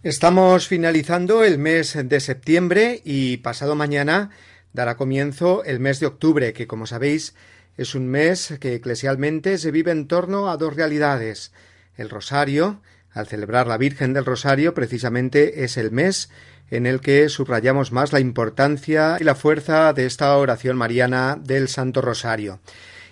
[0.10, 4.32] Estamos finalizando el mes de septiembre y pasado mañana
[4.74, 7.36] dará comienzo el mes de octubre, que como sabéis
[7.78, 11.52] es un mes que eclesialmente se vive en torno a dos realidades.
[11.96, 16.32] El rosario, al celebrar la Virgen del Rosario, precisamente es el mes
[16.72, 21.68] en el que subrayamos más la importancia y la fuerza de esta oración mariana del
[21.68, 22.62] Santo Rosario.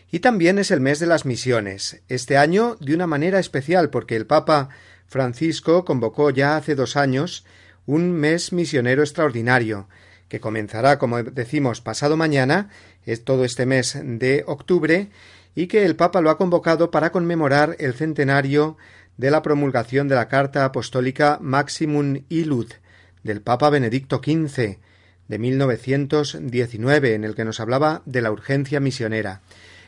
[0.10, 4.16] Y también es el mes de las misiones, este año de una manera especial porque
[4.16, 4.70] el Papa
[5.08, 7.46] Francisco convocó ya hace dos años
[7.86, 9.88] un mes misionero extraordinario,
[10.28, 12.70] que comenzará, como decimos, pasado mañana,
[13.06, 15.10] es todo este mes de octubre,
[15.56, 18.78] y que el Papa lo ha convocado para conmemorar el centenario
[19.16, 22.72] de la promulgación de la Carta Apostólica Maximum Ilud
[23.24, 24.78] del Papa Benedicto XV
[25.28, 29.42] de 1919, en el que nos hablaba de la urgencia misionera.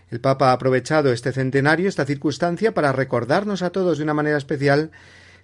[0.10, 4.38] El Papa ha aprovechado este centenario, esta circunstancia, para recordarnos a todos de una manera
[4.38, 4.92] especial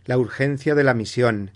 [0.06, 1.52] la urgencia de la misión,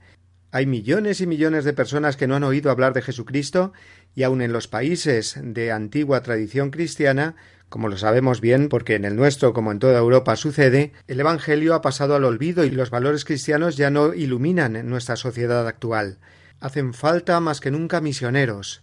[0.51, 3.71] Hay millones y millones de personas que no han oído hablar de Jesucristo
[4.15, 7.35] y aun en los países de antigua tradición cristiana,
[7.69, 11.75] como lo sabemos bien porque en el nuestro como en toda Europa sucede, el Evangelio
[11.75, 16.17] ha pasado al olvido y los valores cristianos ya no iluminan nuestra sociedad actual.
[16.59, 18.81] Hacen falta más que nunca misioneros,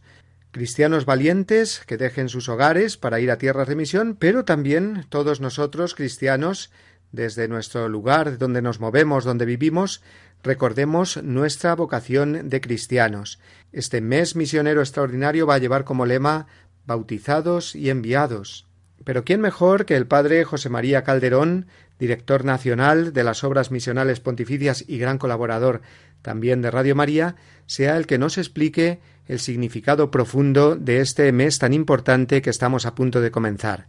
[0.51, 5.41] cristianos valientes que dejen sus hogares para ir a tierras de misión, pero también todos
[5.41, 6.71] nosotros cristianos
[7.13, 10.03] desde nuestro lugar donde nos movemos, donde vivimos,
[10.43, 13.39] recordemos nuestra vocación de cristianos.
[13.73, 16.47] Este mes misionero extraordinario va a llevar como lema
[16.87, 18.67] bautizados y enviados.
[19.05, 21.67] Pero ¿quién mejor que el padre José María Calderón,
[21.99, 25.83] director nacional de las obras misionales pontificias y gran colaborador
[26.23, 31.59] también de Radio María, sea el que nos explique el significado profundo de este mes
[31.59, 33.87] tan importante que estamos a punto de comenzar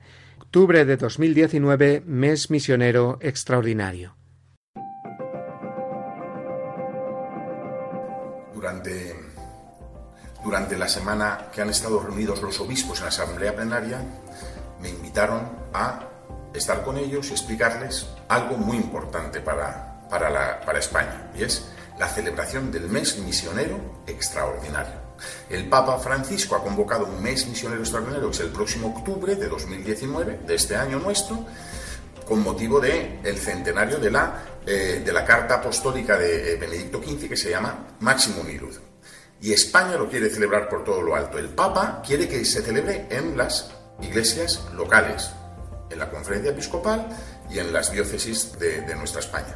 [0.48, 4.16] octubre de 2019, mes misionero extraordinario.
[8.56, 9.14] Durante,
[10.44, 14.00] durante la semana que han estado reunidos los obispos en la asamblea plenaria,
[14.82, 15.42] me invitaron
[15.74, 16.08] a
[16.54, 21.70] estar con ellos y explicarles algo muy importante para, para, para España, y es
[22.00, 25.07] la celebración del mes misionero extraordinario.
[25.50, 29.48] El Papa Francisco ha convocado un mes misionero extraordinario, que es el próximo octubre de
[29.48, 31.46] 2019, de este año nuestro,
[32.28, 37.02] con motivo del el centenario de la, eh, de la Carta Apostólica de eh, Benedicto
[37.02, 38.76] XV, que se llama Máximo Nirud.
[39.42, 41.38] Y España lo quiere celebrar por todo lo alto.
[41.38, 45.30] El Papa quiere que se celebre en las iglesias locales,
[45.90, 47.08] en la conferencia episcopal
[47.50, 49.56] y en las diócesis de, nuestra España.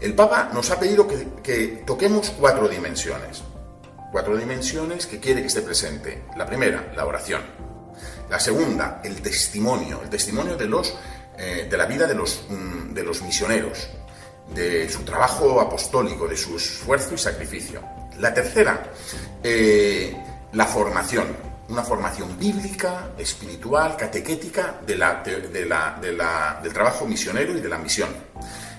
[0.00, 3.42] El Papa nos ha pedido que toquemos cuatro dimensiones
[4.10, 6.24] cuatro dimensiones que quiere que esté presente.
[6.36, 7.42] La primera, la oración.
[8.28, 10.94] La segunda, el testimonio, el testimonio de, los,
[11.38, 13.88] eh, de la vida de los, mm, de los misioneros,
[14.54, 17.82] de su trabajo apostólico, de su esfuerzo y sacrificio.
[18.18, 18.90] La tercera,
[19.42, 20.16] eh,
[20.52, 21.36] la formación,
[21.68, 25.22] una formación bíblica, espiritual, catequética de la,
[26.62, 28.08] del trabajo misionero y de la misión.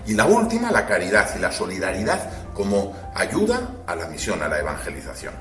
[0.07, 4.59] Y la última, la caridad y la solidaridad como ayuda a la misión, a la
[4.59, 5.33] evangelización.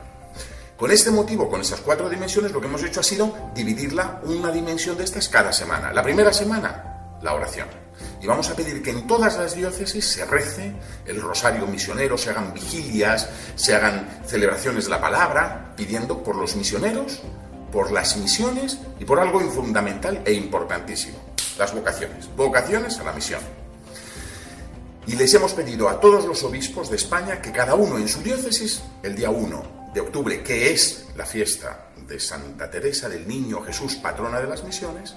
[0.77, 4.51] Con este motivo, con estas cuatro dimensiones, lo que hemos hecho ha sido dividirla una
[4.51, 5.93] dimensión de estas cada semana.
[5.93, 7.69] La primera semana, la oración.
[8.21, 10.75] Y vamos a pedir que en todas las diócesis se rece
[11.07, 16.57] el rosario misionero, se hagan vigilias, se hagan celebraciones de la palabra, pidiendo por los
[16.57, 17.23] misioneros,
[17.73, 21.19] por las misiones y por algo fundamental e importantísimo,
[21.57, 22.29] las vocaciones.
[22.37, 23.41] Vocaciones a la misión.
[25.07, 28.23] Y les hemos pedido a todos los obispos de España que cada uno en su
[28.23, 33.63] diócesis, el día 1 de octubre, que es la fiesta de Santa Teresa del Niño
[33.63, 35.15] Jesús, patrona de las misiones,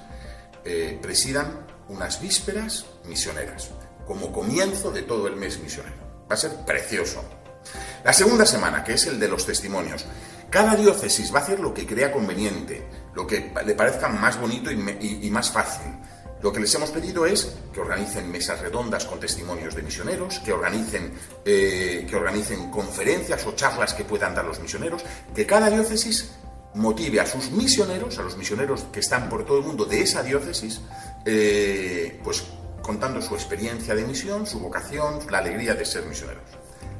[0.63, 3.71] eh, presidan unas vísperas misioneras,
[4.05, 5.97] como comienzo de todo el mes misionero.
[6.29, 7.23] Va a ser precioso.
[8.03, 10.05] La segunda semana, que es el de los testimonios,
[10.51, 14.69] cada diócesis va a hacer lo que crea conveniente, lo que le parezca más bonito
[14.71, 15.91] y más fácil.
[16.41, 20.53] Lo que les hemos pedido es que organicen mesas redondas con testimonios de misioneros, que
[20.53, 25.03] organicen, eh, que organicen conferencias o charlas que puedan dar los misioneros,
[25.35, 26.31] que cada diócesis
[26.75, 30.23] motive a sus misioneros, a los misioneros que están por todo el mundo de esa
[30.23, 30.81] diócesis,
[31.25, 32.43] eh, pues
[32.81, 36.43] contando su experiencia de misión, su vocación, la alegría de ser misioneros.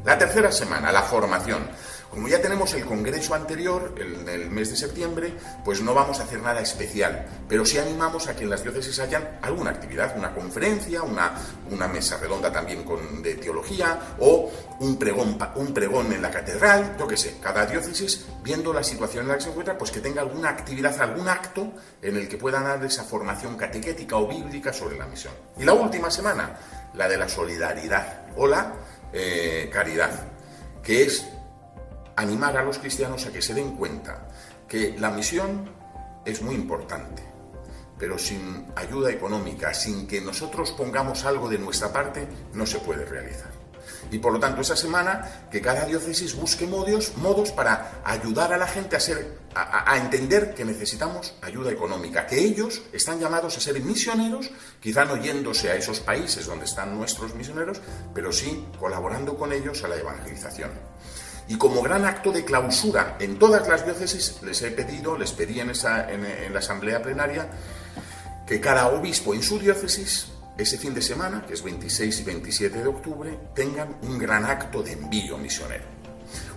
[0.06, 1.70] La tercera semana, la formación.
[2.10, 6.24] Como ya tenemos el congreso anterior, en el mes de septiembre, pues no vamos a
[6.24, 10.34] hacer nada especial, pero sí animamos a que en las diócesis hayan alguna actividad, una
[10.34, 11.34] conferencia, una,
[11.70, 12.84] una mesa redonda también
[13.22, 18.26] de teología o un pregón, un pregón en la catedral, yo qué sé, cada diócesis,
[18.44, 21.74] viendo la situación en la que se encuentra, pues que tenga alguna actividad, algún acto
[22.02, 25.34] en el que puedan dar esa formación catequética o bíblica sobre la misión.
[25.60, 26.58] Y la última semana,
[26.96, 28.74] la de la solidaridad o la
[29.14, 30.12] eh, caridad,
[30.82, 31.26] que es
[32.20, 34.28] animar a los cristianos a que se den cuenta
[34.68, 35.70] que la misión
[36.26, 37.24] es muy importante,
[37.98, 43.06] pero sin ayuda económica, sin que nosotros pongamos algo de nuestra parte, no se puede
[43.06, 43.52] realizar.
[44.12, 48.58] Y por lo tanto, esa semana que cada diócesis busque modos, modos para ayudar a
[48.58, 53.62] la gente a, ser, a, entender que necesitamos ayuda económica, que ellos están llamados a
[53.62, 54.52] ser misioneros,
[54.82, 57.82] quizá no yéndose a esos países donde están nuestros misioneros,
[58.14, 60.72] pero sí colaborando con ellos a la evangelización.
[61.50, 65.60] Y como gran acto de clausura en todas las diócesis, les he pedido, les pedí
[65.60, 67.50] en, esa, en, la asamblea plenaria,
[68.46, 70.28] que cada obispo en su diócesis,
[70.60, 74.84] ese fin de semana, que es 26 y 27 de octubre, tengan un gran acto
[74.84, 75.99] de envío misionero.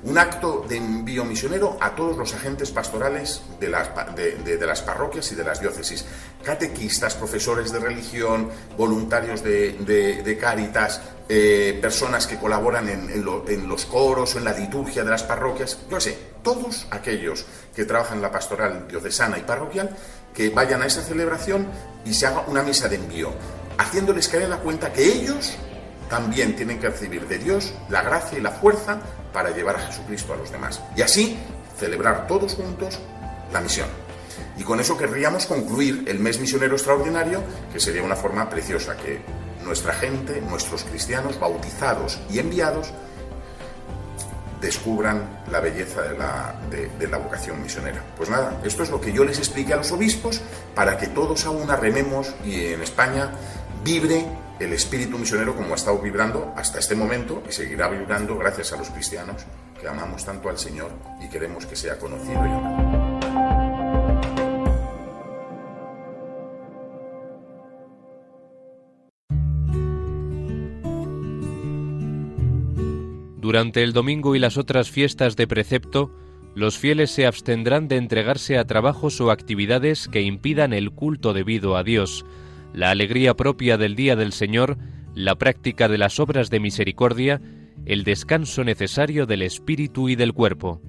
[0.04, 5.30] Un acto de envío misionero a todos los agentes pastorales de las, de, las parroquias
[5.32, 6.04] y de las diócesis.
[6.42, 14.38] Catequistas, profesores de religión, voluntarios de, cáritas, eh, personas que colaboran en, los coros o
[14.38, 18.88] en la liturgia de las parroquias, yo sé, todos aquellos que trabajan en la pastoral
[18.88, 19.96] diocesana y parroquial,
[20.34, 21.66] que vayan a esa celebración
[22.04, 23.32] y se haga una misa de envío,
[23.78, 25.56] haciéndoles caer en la cuenta que ellos
[26.12, 29.00] también tienen que recibir de Dios la gracia y la fuerza
[29.32, 30.82] para llevar a Jesucristo a los demás.
[30.94, 31.38] Y así
[31.78, 32.98] celebrar todos juntos
[33.50, 33.88] la misión.
[34.58, 37.42] Y con eso querríamos concluir el mes misionero extraordinario,
[37.72, 39.22] que sería una forma preciosa, que
[39.64, 42.92] nuestra gente, nuestros cristianos bautizados y enviados,
[44.60, 48.04] descubran la belleza de la, vocación misionera.
[48.18, 50.42] Pues nada, esto es lo que yo les expliqué a los obispos
[50.74, 53.30] para que todos aún rememos y en España
[53.82, 54.26] vibre
[54.60, 58.76] el espíritu misionero como ha estado vibrando hasta este momento y seguirá vibrando gracias a
[58.76, 59.44] los cristianos
[59.80, 60.90] que amamos tanto al Señor
[61.20, 63.02] y queremos que sea conocido y amado.
[73.42, 76.12] Durante el domingo y las otras fiestas de precepto,
[76.54, 81.76] los fieles se abstendrán de entregarse a trabajos o actividades que impidan el culto debido
[81.76, 82.24] a Dios,
[82.72, 84.78] la alegría propia del día del Señor,
[85.14, 87.40] la práctica de las obras de misericordia,
[87.84, 90.80] el descanso necesario del espíritu y del cuerpo.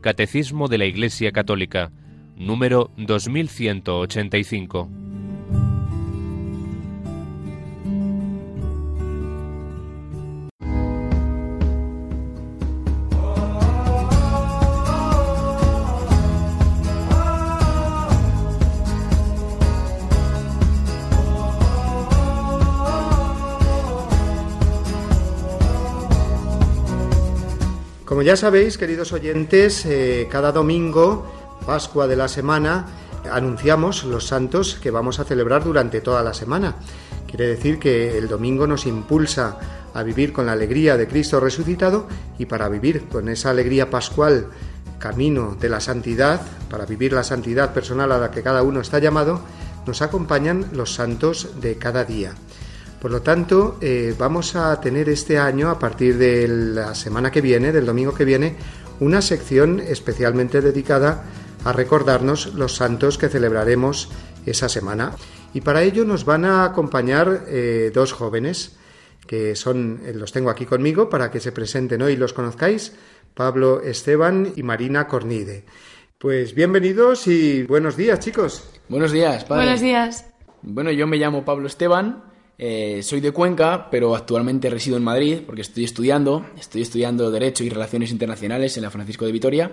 [0.00, 1.92] Catecismo de la Iglesia Católica,
[2.36, 5.03] número 2185.
[28.24, 31.26] Ya sabéis, queridos oyentes, eh, cada domingo,
[31.66, 32.86] Pascua de la semana,
[33.30, 36.76] anunciamos los santos que vamos a celebrar durante toda la semana.
[37.26, 39.58] Quiere decir que el domingo nos impulsa
[39.92, 42.08] a vivir con la alegría de Cristo resucitado
[42.38, 44.46] y para vivir con esa alegría pascual,
[44.98, 49.00] camino de la santidad, para vivir la santidad personal a la que cada uno está
[49.00, 49.42] llamado,
[49.86, 52.32] nos acompañan los santos de cada día.
[53.04, 57.42] Por lo tanto, eh, vamos a tener este año, a partir de la semana que
[57.42, 58.56] viene, del domingo que viene,
[58.98, 61.22] una sección especialmente dedicada
[61.66, 64.08] a recordarnos los santos que celebraremos
[64.46, 65.12] esa semana.
[65.52, 68.78] Y para ello nos van a acompañar eh, dos jóvenes
[69.26, 72.94] que son, eh, los tengo aquí conmigo para que se presenten hoy y los conozcáis,
[73.34, 75.66] Pablo Esteban y Marina Cornide.
[76.16, 78.66] Pues bienvenidos y buenos días, chicos.
[78.88, 79.64] Buenos días, padre.
[79.64, 80.24] Buenos días.
[80.62, 85.40] Bueno, yo me llamo Pablo Esteban, eh, soy de Cuenca, pero actualmente resido en Madrid
[85.44, 86.46] porque estoy estudiando.
[86.58, 89.72] Estoy estudiando Derecho y Relaciones Internacionales en la Francisco de Vitoria.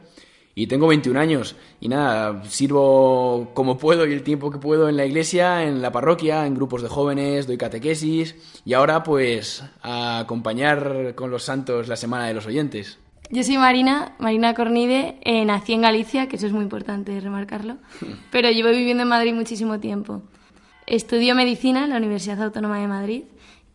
[0.54, 1.56] Y tengo 21 años.
[1.80, 5.92] Y nada, sirvo como puedo y el tiempo que puedo en la iglesia, en la
[5.92, 8.36] parroquia, en grupos de jóvenes, doy catequesis.
[8.66, 12.98] Y ahora, pues, a acompañar con los santos la Semana de los Oyentes.
[13.30, 17.78] Yo soy Marina, Marina Cornide, eh, nací en Galicia, que eso es muy importante remarcarlo,
[18.32, 20.22] pero llevo viviendo en Madrid muchísimo tiempo.
[20.92, 23.24] Estudio medicina en la Universidad Autónoma de Madrid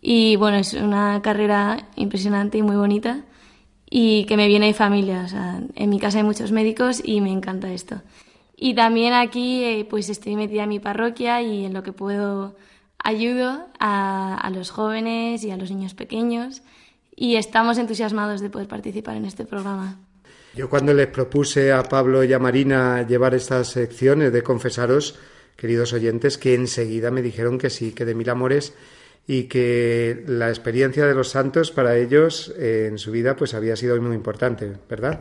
[0.02, 3.24] y bueno, es una carrera impresionante y muy bonita
[3.88, 5.22] y que me viene de familia.
[5.24, 8.02] O sea, en mi casa hay muchos médicos y me encanta esto.
[8.54, 12.54] Y también aquí eh, pues estoy metida en mi parroquia y en lo que puedo
[13.02, 16.60] ayudo a, a los jóvenes y a los niños pequeños
[17.16, 19.96] y estamos entusiasmados de poder participar en este programa.
[20.54, 25.18] Yo cuando les propuse a Pablo y a Marina llevar estas secciones de confesaros,
[25.56, 28.74] queridos oyentes, que enseguida me dijeron que sí, que de mil amores
[29.28, 33.74] y que la experiencia de los santos para ellos eh, en su vida pues había
[33.74, 35.20] sido muy importante, ¿verdad?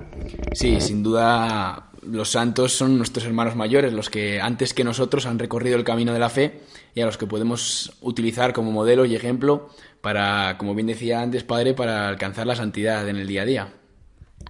[0.53, 5.39] Sí, sin duda los santos son nuestros hermanos mayores, los que antes que nosotros han
[5.39, 6.61] recorrido el camino de la fe
[6.93, 9.69] y a los que podemos utilizar como modelo y ejemplo
[10.01, 13.73] para, como bien decía antes, Padre, para alcanzar la santidad en el día a día.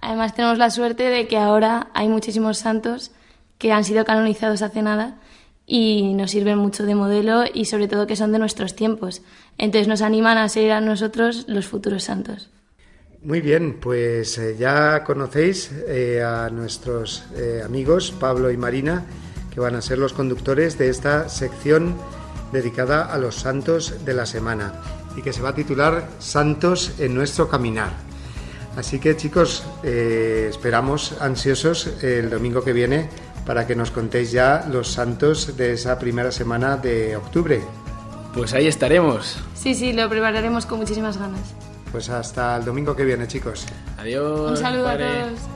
[0.02, 3.12] Además tenemos la suerte de que ahora hay muchísimos santos
[3.56, 5.18] que han sido canonizados hace nada
[5.66, 9.22] y nos sirven mucho de modelo y sobre todo que son de nuestros tiempos.
[9.58, 12.50] Entonces nos animan a ser a nosotros los futuros santos.
[13.22, 19.04] Muy bien, pues eh, ya conocéis eh, a nuestros eh, amigos Pablo y Marina,
[19.52, 21.96] que van a ser los conductores de esta sección
[22.52, 24.74] dedicada a los santos de la semana
[25.16, 27.90] y que se va a titular Santos en nuestro caminar.
[28.76, 33.08] Así que chicos, esperamos ansiosos el domingo que viene
[33.46, 37.62] para que nos contéis ya los santos de esa primera semana de octubre.
[38.34, 39.38] Pues ahí estaremos.
[39.54, 41.54] Sí, sí, lo prepararemos con muchísimas ganas.
[41.92, 43.64] Pues hasta el domingo que viene, chicos.
[43.96, 44.50] Adiós.
[44.50, 45.04] Un saludo padre.
[45.06, 45.55] a todos.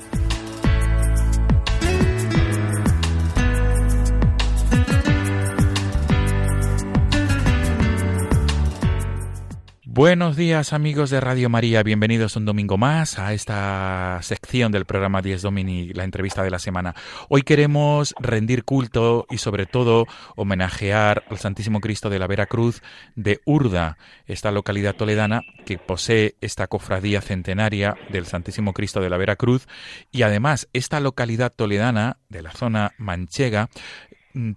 [10.01, 15.21] Buenos días amigos de Radio María, bienvenidos un domingo más a esta sección del programa
[15.21, 16.95] 10 Domini, la entrevista de la semana.
[17.29, 22.81] Hoy queremos rendir culto y sobre todo homenajear al Santísimo Cristo de la Veracruz
[23.15, 29.17] de Urda, esta localidad toledana que posee esta cofradía centenaria del Santísimo Cristo de la
[29.17, 29.67] Veracruz
[30.09, 33.69] y además esta localidad toledana de la zona manchega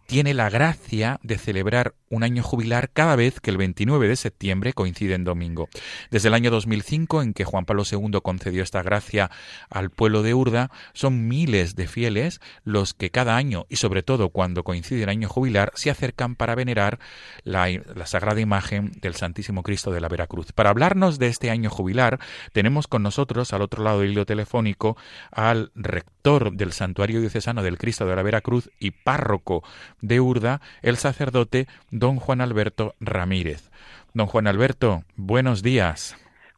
[0.06, 4.72] tiene la gracia de celebrar un año jubilar cada vez que el 29 de septiembre
[4.72, 5.68] coincide en domingo.
[6.10, 9.30] Desde el año 2005, en que Juan Pablo II concedió esta gracia
[9.68, 14.30] al pueblo de Urda, son miles de fieles los que cada año, y sobre todo
[14.30, 16.98] cuando coincide el año jubilar, se acercan para venerar
[17.42, 20.52] la, la sagrada imagen del Santísimo Cristo de la Veracruz.
[20.52, 22.20] Para hablarnos de este año jubilar,
[22.52, 24.96] tenemos con nosotros, al otro lado del hilo telefónico,
[25.32, 29.62] al rector del Santuario Diocesano del Cristo de la Veracruz y párroco
[30.00, 33.70] de Urda, el sacerdote don Juan Alberto Ramírez.
[34.14, 36.16] Don Juan Alberto, buenos días.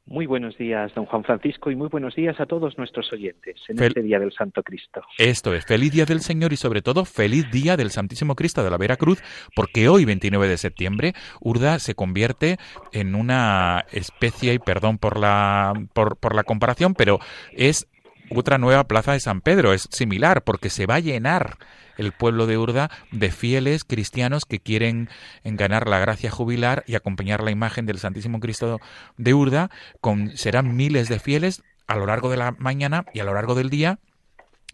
[0.09, 3.77] Muy buenos días, don Juan Francisco, y muy buenos días a todos nuestros oyentes en
[3.77, 5.03] Fel- este Día del Santo Cristo.
[5.19, 8.71] Esto es, feliz día del Señor y sobre todo feliz día del Santísimo Cristo de
[8.71, 9.21] la Veracruz,
[9.57, 12.57] porque hoy, 29 de septiembre, Urda se convierte
[12.93, 17.19] en una especie, y perdón por la, por, por la comparación, pero
[17.51, 17.89] es
[18.35, 21.57] otra nueva plaza de San Pedro, es similar, porque se va a llenar
[21.97, 25.09] el pueblo de Urda de fieles cristianos que quieren
[25.45, 28.81] ganar la gracia jubilar y acompañar la imagen del Santísimo Cristo
[29.17, 29.71] de Urda,
[30.01, 33.55] con, serán miles de fieles a lo largo de la mañana y a lo largo
[33.55, 33.99] del día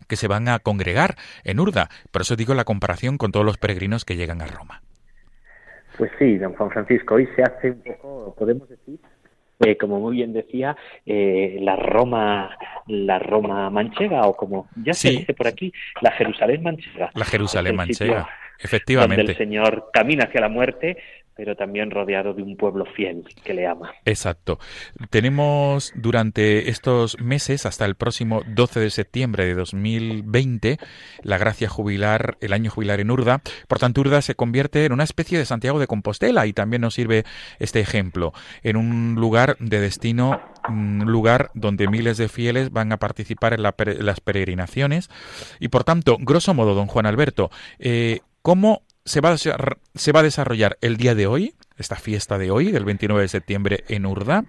[0.09, 1.89] que se van a congregar en Urda.
[2.11, 4.83] Por eso digo la comparación con todos los peregrinos que llegan a Roma.
[5.97, 8.99] Pues sí, don Juan Francisco, hoy se hace un poco, podemos decir,
[9.67, 12.57] eh, como muy bien decía, eh, la Roma,
[12.87, 15.17] la Roma manchega, o como ya se Sí.
[15.19, 17.11] dice por aquí, la Jerusalén manchega.
[17.15, 19.23] La Jerusalén manchega, Donde efectivamente.
[19.23, 20.97] el Señor camina hacia la muerte,
[21.37, 23.93] pero también rodeado de un pueblo fiel que le ama.
[24.05, 24.59] Exacto.
[25.11, 30.79] Tenemos durante estos meses, hasta el próximo 12 de septiembre de 2020,
[31.23, 33.41] la gracia jubilar, el año jubilar en Urda.
[33.69, 36.95] Por tanto, Urda se convierte en una especie de Santiago de Compostela y también nos
[36.95, 37.25] sirve
[37.59, 42.99] este ejemplo, en un lugar de destino, un lugar donde miles de fieles van a
[42.99, 45.11] participar en, la las peregrinaciones.
[45.61, 50.23] Y por tanto, grosso modo, don Juan Alberto, eh, ¿cómo se va, se va a
[50.23, 54.45] desarrollar el día de hoy, esta fiesta de hoy, del 29 de septiembre en Urda?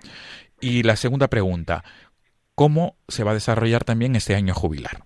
[0.61, 1.83] Y la segunda pregunta,
[2.55, 5.03] ¿cómo se va a desarrollar también este año jubilar?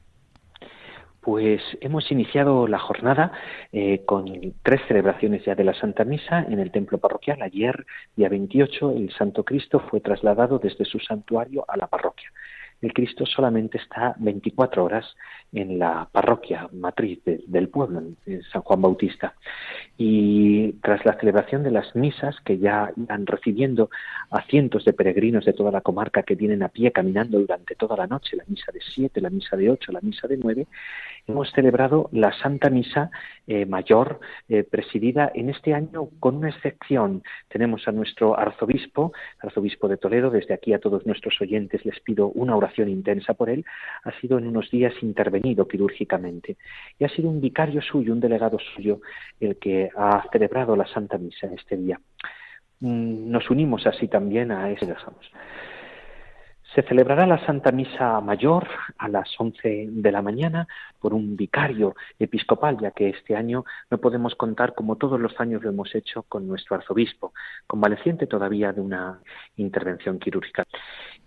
[1.21, 3.33] Pues hemos iniciado la jornada
[3.73, 7.41] eh, con tres celebraciones ya de la Santa Misa en el templo parroquial.
[7.41, 7.85] Ayer,
[8.15, 12.31] día 28, el Santo Cristo fue trasladado desde su santuario a la parroquia.
[12.81, 15.15] El Cristo solamente está 24 horas
[15.51, 19.33] en la parroquia matriz de- del pueblo, en San Juan Bautista.
[19.97, 23.89] Y tras la celebración de las misas, que ya irán recibiendo
[24.29, 27.97] a cientos de peregrinos de toda la comarca que vienen a pie caminando durante toda
[27.97, 30.67] la noche, la misa de siete, la misa de ocho, la misa de nueve,
[31.27, 33.11] hemos celebrado la Santa Misa
[33.47, 37.21] eh, Mayor, eh, presidida en este año con una excepción.
[37.49, 42.27] Tenemos a nuestro arzobispo, arzobispo de Toledo, desde aquí a todos nuestros oyentes les pido
[42.29, 43.65] una oración intensa por él,
[44.03, 46.57] ha sido en unos días intervenido quirúrgicamente
[46.97, 49.01] y ha sido un vicario suyo, un delegado suyo,
[49.39, 51.99] el que ha celebrado la Santa Misa este día.
[52.79, 54.87] Mm, Nos unimos así también a ese.
[56.75, 60.67] Se celebrará la Santa Misa Mayor a las 11 de la mañana
[60.99, 65.63] por un vicario episcopal, ya que este año no podemos contar, como todos los años
[65.63, 67.33] lo hemos hecho, con nuestro arzobispo,
[67.67, 69.19] convaleciente todavía de una
[69.55, 70.65] intervención quirúrgica.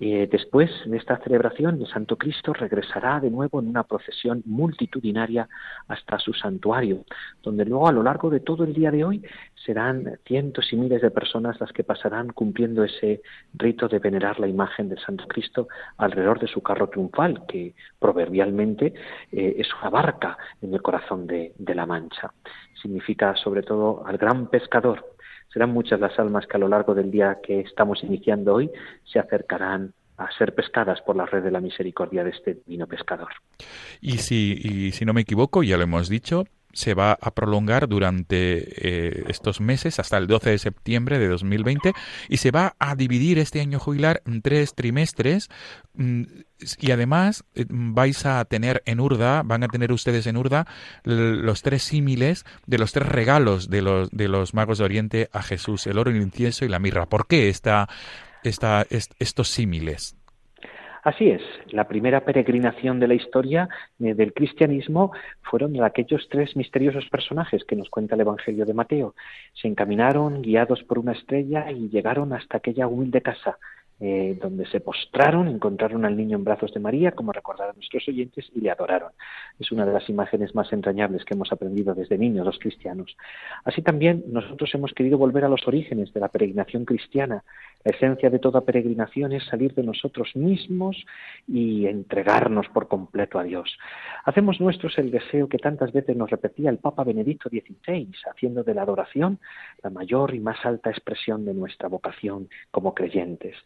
[0.02, 5.46] Eh, después de esta celebración, el Santo Cristo regresará de nuevo en una procesión multitudinaria
[5.88, 7.04] hasta su santuario,
[7.42, 9.22] donde luego a lo largo de todo el día de hoy
[9.54, 13.20] serán cientos y miles de personas las que pasarán cumpliendo ese
[13.52, 18.94] rito de venerar la imagen del Santo Cristo alrededor de su carro triunfal, que proverbialmente
[19.30, 22.32] eh, es una barca en el corazón de, de la Mancha.
[22.80, 25.04] Significa sobre todo al gran pescador
[25.52, 28.70] Serán muchas las almas que a lo largo del día que estamos iniciando hoy
[29.04, 33.30] se acercarán a ser pescadas por la red de la misericordia de este divino pescador.
[34.00, 37.88] Y si, y si no me equivoco, ya lo hemos dicho, se va a prolongar
[37.88, 38.28] durante
[38.76, 41.92] eh, estos meses hasta el 12 de septiembre de 2020
[42.28, 45.48] y se va a dividir este año jubilar en tres trimestres
[45.94, 46.22] mm,
[46.78, 50.66] y además eh, vais a tener en Urda, van a tener ustedes en Urda
[51.04, 55.42] los tres símiles de los tres regalos de los, de los magos de Oriente a
[55.42, 57.06] Jesús, el oro, el incienso y la mirra.
[57.06, 57.88] ¿Por qué esta,
[58.42, 60.16] estos símiles?
[61.02, 67.08] Así es, la primera peregrinación de la historia eh, del cristianismo fueron aquellos tres misteriosos
[67.08, 69.14] personajes que nos cuenta el Evangelio de Mateo.
[69.54, 73.58] Se encaminaron guiados por una estrella y llegaron hasta aquella humilde casa
[74.02, 78.50] eh, donde se postraron, encontraron al niño en brazos de María, como recordaron nuestros oyentes,
[78.54, 79.12] y le adoraron.
[79.58, 83.14] Es una de las imágenes más entrañables que hemos aprendido desde niños los cristianos.
[83.62, 87.44] Así también nosotros hemos querido volver a los orígenes de la peregrinación cristiana.
[87.84, 90.96] La esencia de toda peregrinación es salir de nosotros mismos
[91.48, 93.78] y entregarnos por completo a Dios.
[94.24, 98.74] Hacemos nuestros el deseo que tantas veces nos repetía el Papa Benedicto XVI, haciendo de
[98.74, 99.38] la adoración
[99.82, 103.56] la mayor y más alta expresión de nuestra vocación como creyentes.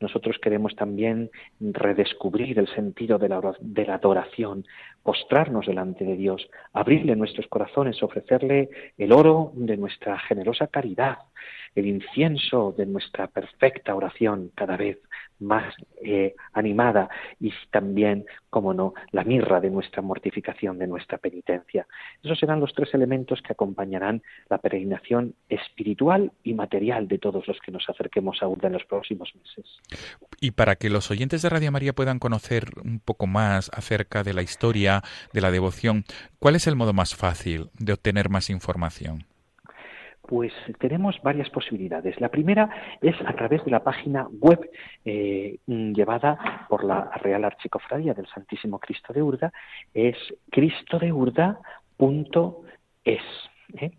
[0.00, 4.64] Nosotros queremos también redescubrir el sentido de la, adoración,
[5.08, 11.16] postrarnos delante de Dios, abrirle nuestros corazones, ofrecerle el oro de nuestra generosa caridad,
[11.74, 14.98] el incienso de nuestra perfecta oración cada vez
[15.40, 17.08] más eh, animada
[17.40, 21.86] y también, como no, la mirra de nuestra mortificación, de nuestra penitencia.
[22.22, 27.58] Esos serán los tres elementos que acompañarán la peregrinación espiritual y material de todos los
[27.60, 29.78] que nos acerquemos a Urda en los próximos meses.
[30.40, 34.34] Y para que los oyentes de Radio María puedan conocer un poco más acerca de
[34.34, 36.04] la historia, de la devoción,
[36.38, 39.26] ¿cuál es el modo más fácil de obtener más información?
[40.28, 42.20] Pues tenemos varias posibilidades.
[42.20, 42.68] La primera
[43.00, 44.60] es a través de la página web
[45.06, 49.50] eh, llevada por la Real Archicofradía del Santísimo Cristo de Urda,
[49.94, 50.18] es
[50.50, 51.56] cristodeurda.es.
[53.06, 53.90] ¿eh?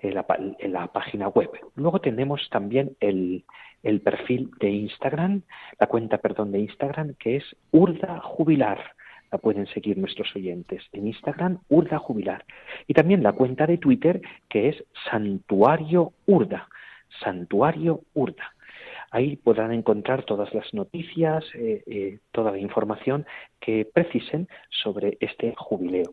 [0.00, 1.50] La, página web.
[1.74, 3.44] Luego tenemos también el,
[3.82, 5.42] el perfil de Instagram,
[5.78, 8.94] la cuenta, perdón, de Instagram, que es Urda Jubilar
[9.38, 12.44] pueden seguir nuestros oyentes en Instagram, Urda Jubilar.
[12.86, 16.68] Y también la cuenta de Twitter que es Santuario Urda.
[17.22, 18.54] Santuario Urda.
[19.10, 23.26] Ahí podrán encontrar todas las noticias, eh, eh, toda la información
[23.60, 26.12] que precisen sobre este jubileo.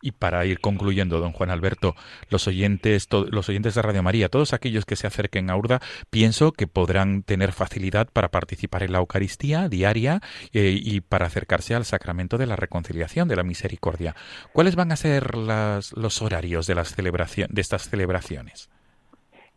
[0.00, 1.94] Y para ir concluyendo, don Juan Alberto,
[2.30, 6.52] los oyentes, los oyentes de Radio María, todos aquellos que se acerquen a Urda, pienso
[6.52, 10.20] que podrán tener facilidad para participar en la Eucaristía diaria
[10.52, 14.14] eh, y para acercarse al sacramento de la reconciliación, de la misericordia.
[14.52, 18.70] ¿Cuáles van a ser los horarios de, las de estas celebraciones?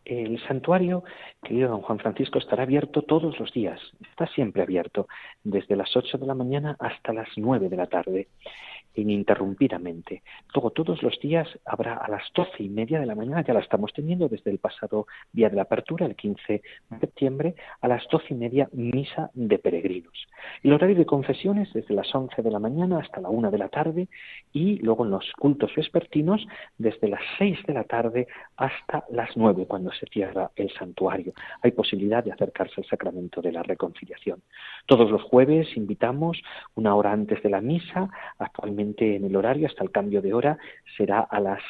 [0.05, 1.03] El santuario,
[1.43, 5.07] querido don Juan Francisco, estará abierto todos los días, está siempre abierto,
[5.43, 8.28] desde las 8 de la mañana hasta las 9 de la tarde
[8.95, 10.23] ininterrumpidamente.
[10.53, 13.61] Luego, todos los días habrá a las doce y media de la mañana, ya la
[13.61, 18.05] estamos teniendo desde el pasado día de la apertura, el 15 de septiembre, a las
[18.09, 20.27] doce y media misa de peregrinos.
[20.63, 23.69] El horario de confesiones desde las once de la mañana hasta la una de la
[23.69, 24.07] tarde
[24.51, 26.45] y luego en los cultos vespertinos
[26.77, 28.27] desde las seis de la tarde
[28.57, 31.33] hasta las nueve cuando se cierra el santuario.
[31.61, 34.41] Hay posibilidad de acercarse al sacramento de la reconciliación.
[34.85, 36.41] Todos los jueves invitamos
[36.75, 40.57] una hora antes de la misa, actualmente en el horario hasta el cambio de hora
[40.97, 41.61] será a las,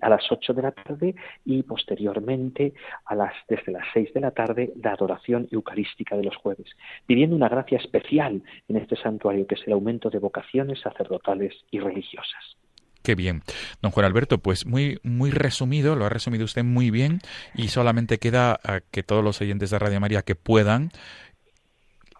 [0.00, 2.74] a las 8 de la tarde y posteriormente
[3.04, 6.68] a las, desde las 6 de la tarde la adoración eucarística de los jueves,
[7.06, 11.80] pidiendo una gracia especial en este santuario que es el aumento de vocaciones sacerdotales y
[11.80, 12.56] religiosas.
[13.02, 13.42] Qué bien.
[13.82, 17.20] Don Juan Alberto, pues muy, muy resumido, lo ha resumido usted muy bien
[17.54, 20.90] y solamente queda a que todos los oyentes de Radio María que puedan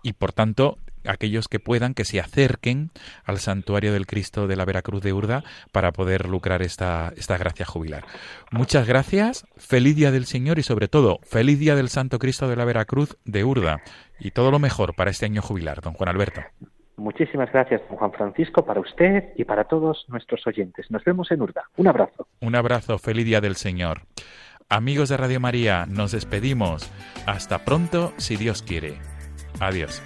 [0.04, 0.78] y por tanto
[1.08, 2.90] aquellos que puedan que se acerquen
[3.24, 7.66] al santuario del Cristo de la Veracruz de Urda para poder lucrar esta, esta gracia
[7.66, 8.04] jubilar.
[8.50, 12.56] Muchas gracias, feliz día del Señor y sobre todo feliz día del Santo Cristo de
[12.56, 13.80] la Veracruz de Urda
[14.18, 16.42] y todo lo mejor para este año jubilar, don Juan Alberto.
[16.96, 20.90] Muchísimas gracias, don Juan Francisco, para usted y para todos nuestros oyentes.
[20.90, 21.64] Nos vemos en Urda.
[21.76, 22.26] Un abrazo.
[22.40, 24.02] Un abrazo, feliz día del Señor.
[24.68, 26.90] Amigos de Radio María, nos despedimos.
[27.26, 28.98] Hasta pronto, si Dios quiere.
[29.60, 30.02] Adiós.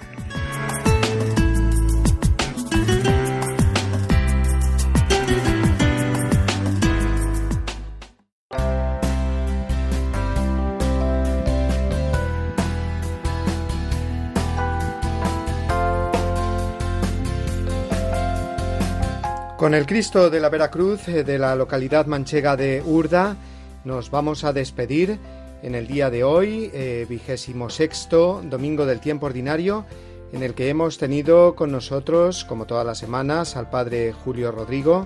[19.61, 23.35] Con el Cristo de la Veracruz eh, de la localidad manchega de Urda
[23.83, 25.19] Nos vamos a despedir
[25.61, 29.85] en el día de hoy, eh, vigésimo sexto domingo del tiempo ordinario,
[30.33, 35.05] en el que hemos tenido con nosotros, como todas las semanas, al Padre Julio Rodrigo.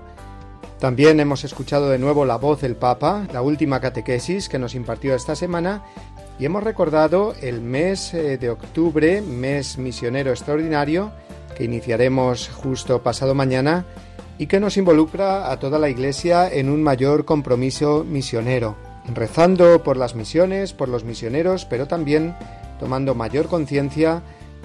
[0.80, 5.16] También hemos escuchado de nuevo la voz del Papa, la última catequesis que nos impartió
[5.16, 5.84] esta semana,
[6.40, 11.12] y hemos recordado el mes eh, de octubre, mes misionero extraordinario,
[11.58, 13.86] que iniciaremos justo pasado mañana
[14.38, 18.76] y que nos involucra a toda la Iglesia en un mayor compromiso misionero,
[19.14, 22.36] rezando por las misiones, por los misioneros, pero también
[22.80, 24.22] tomando mayor conciencia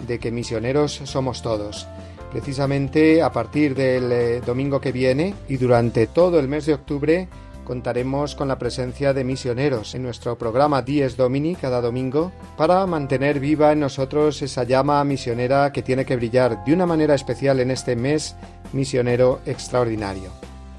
[0.07, 1.87] de que misioneros somos todos.
[2.33, 7.29] Precisamente a partir del eh, domingo que viene y durante todo el mes de octubre
[7.71, 13.39] contaremos con la presencia de misioneros en nuestro programa Dies Domini cada domingo para mantener
[13.39, 17.71] viva en nosotros esa llama misionera que tiene que brillar de una manera especial en
[17.71, 18.35] este mes
[18.73, 20.33] misionero extraordinario.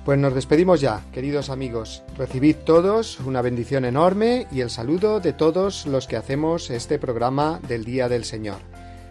[0.03, 2.03] Pues nos despedimos ya, queridos amigos.
[2.17, 7.61] Recibid todos una bendición enorme y el saludo de todos los que hacemos este programa
[7.69, 8.57] del Día del Señor.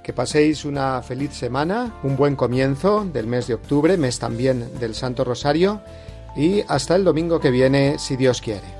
[0.02, 4.94] Que paséis una feliz semana, un buen comienzo del mes de octubre, mes también del
[4.94, 5.80] Santo Rosario,
[6.34, 8.79] y hasta el domingo que viene, si Dios quiere.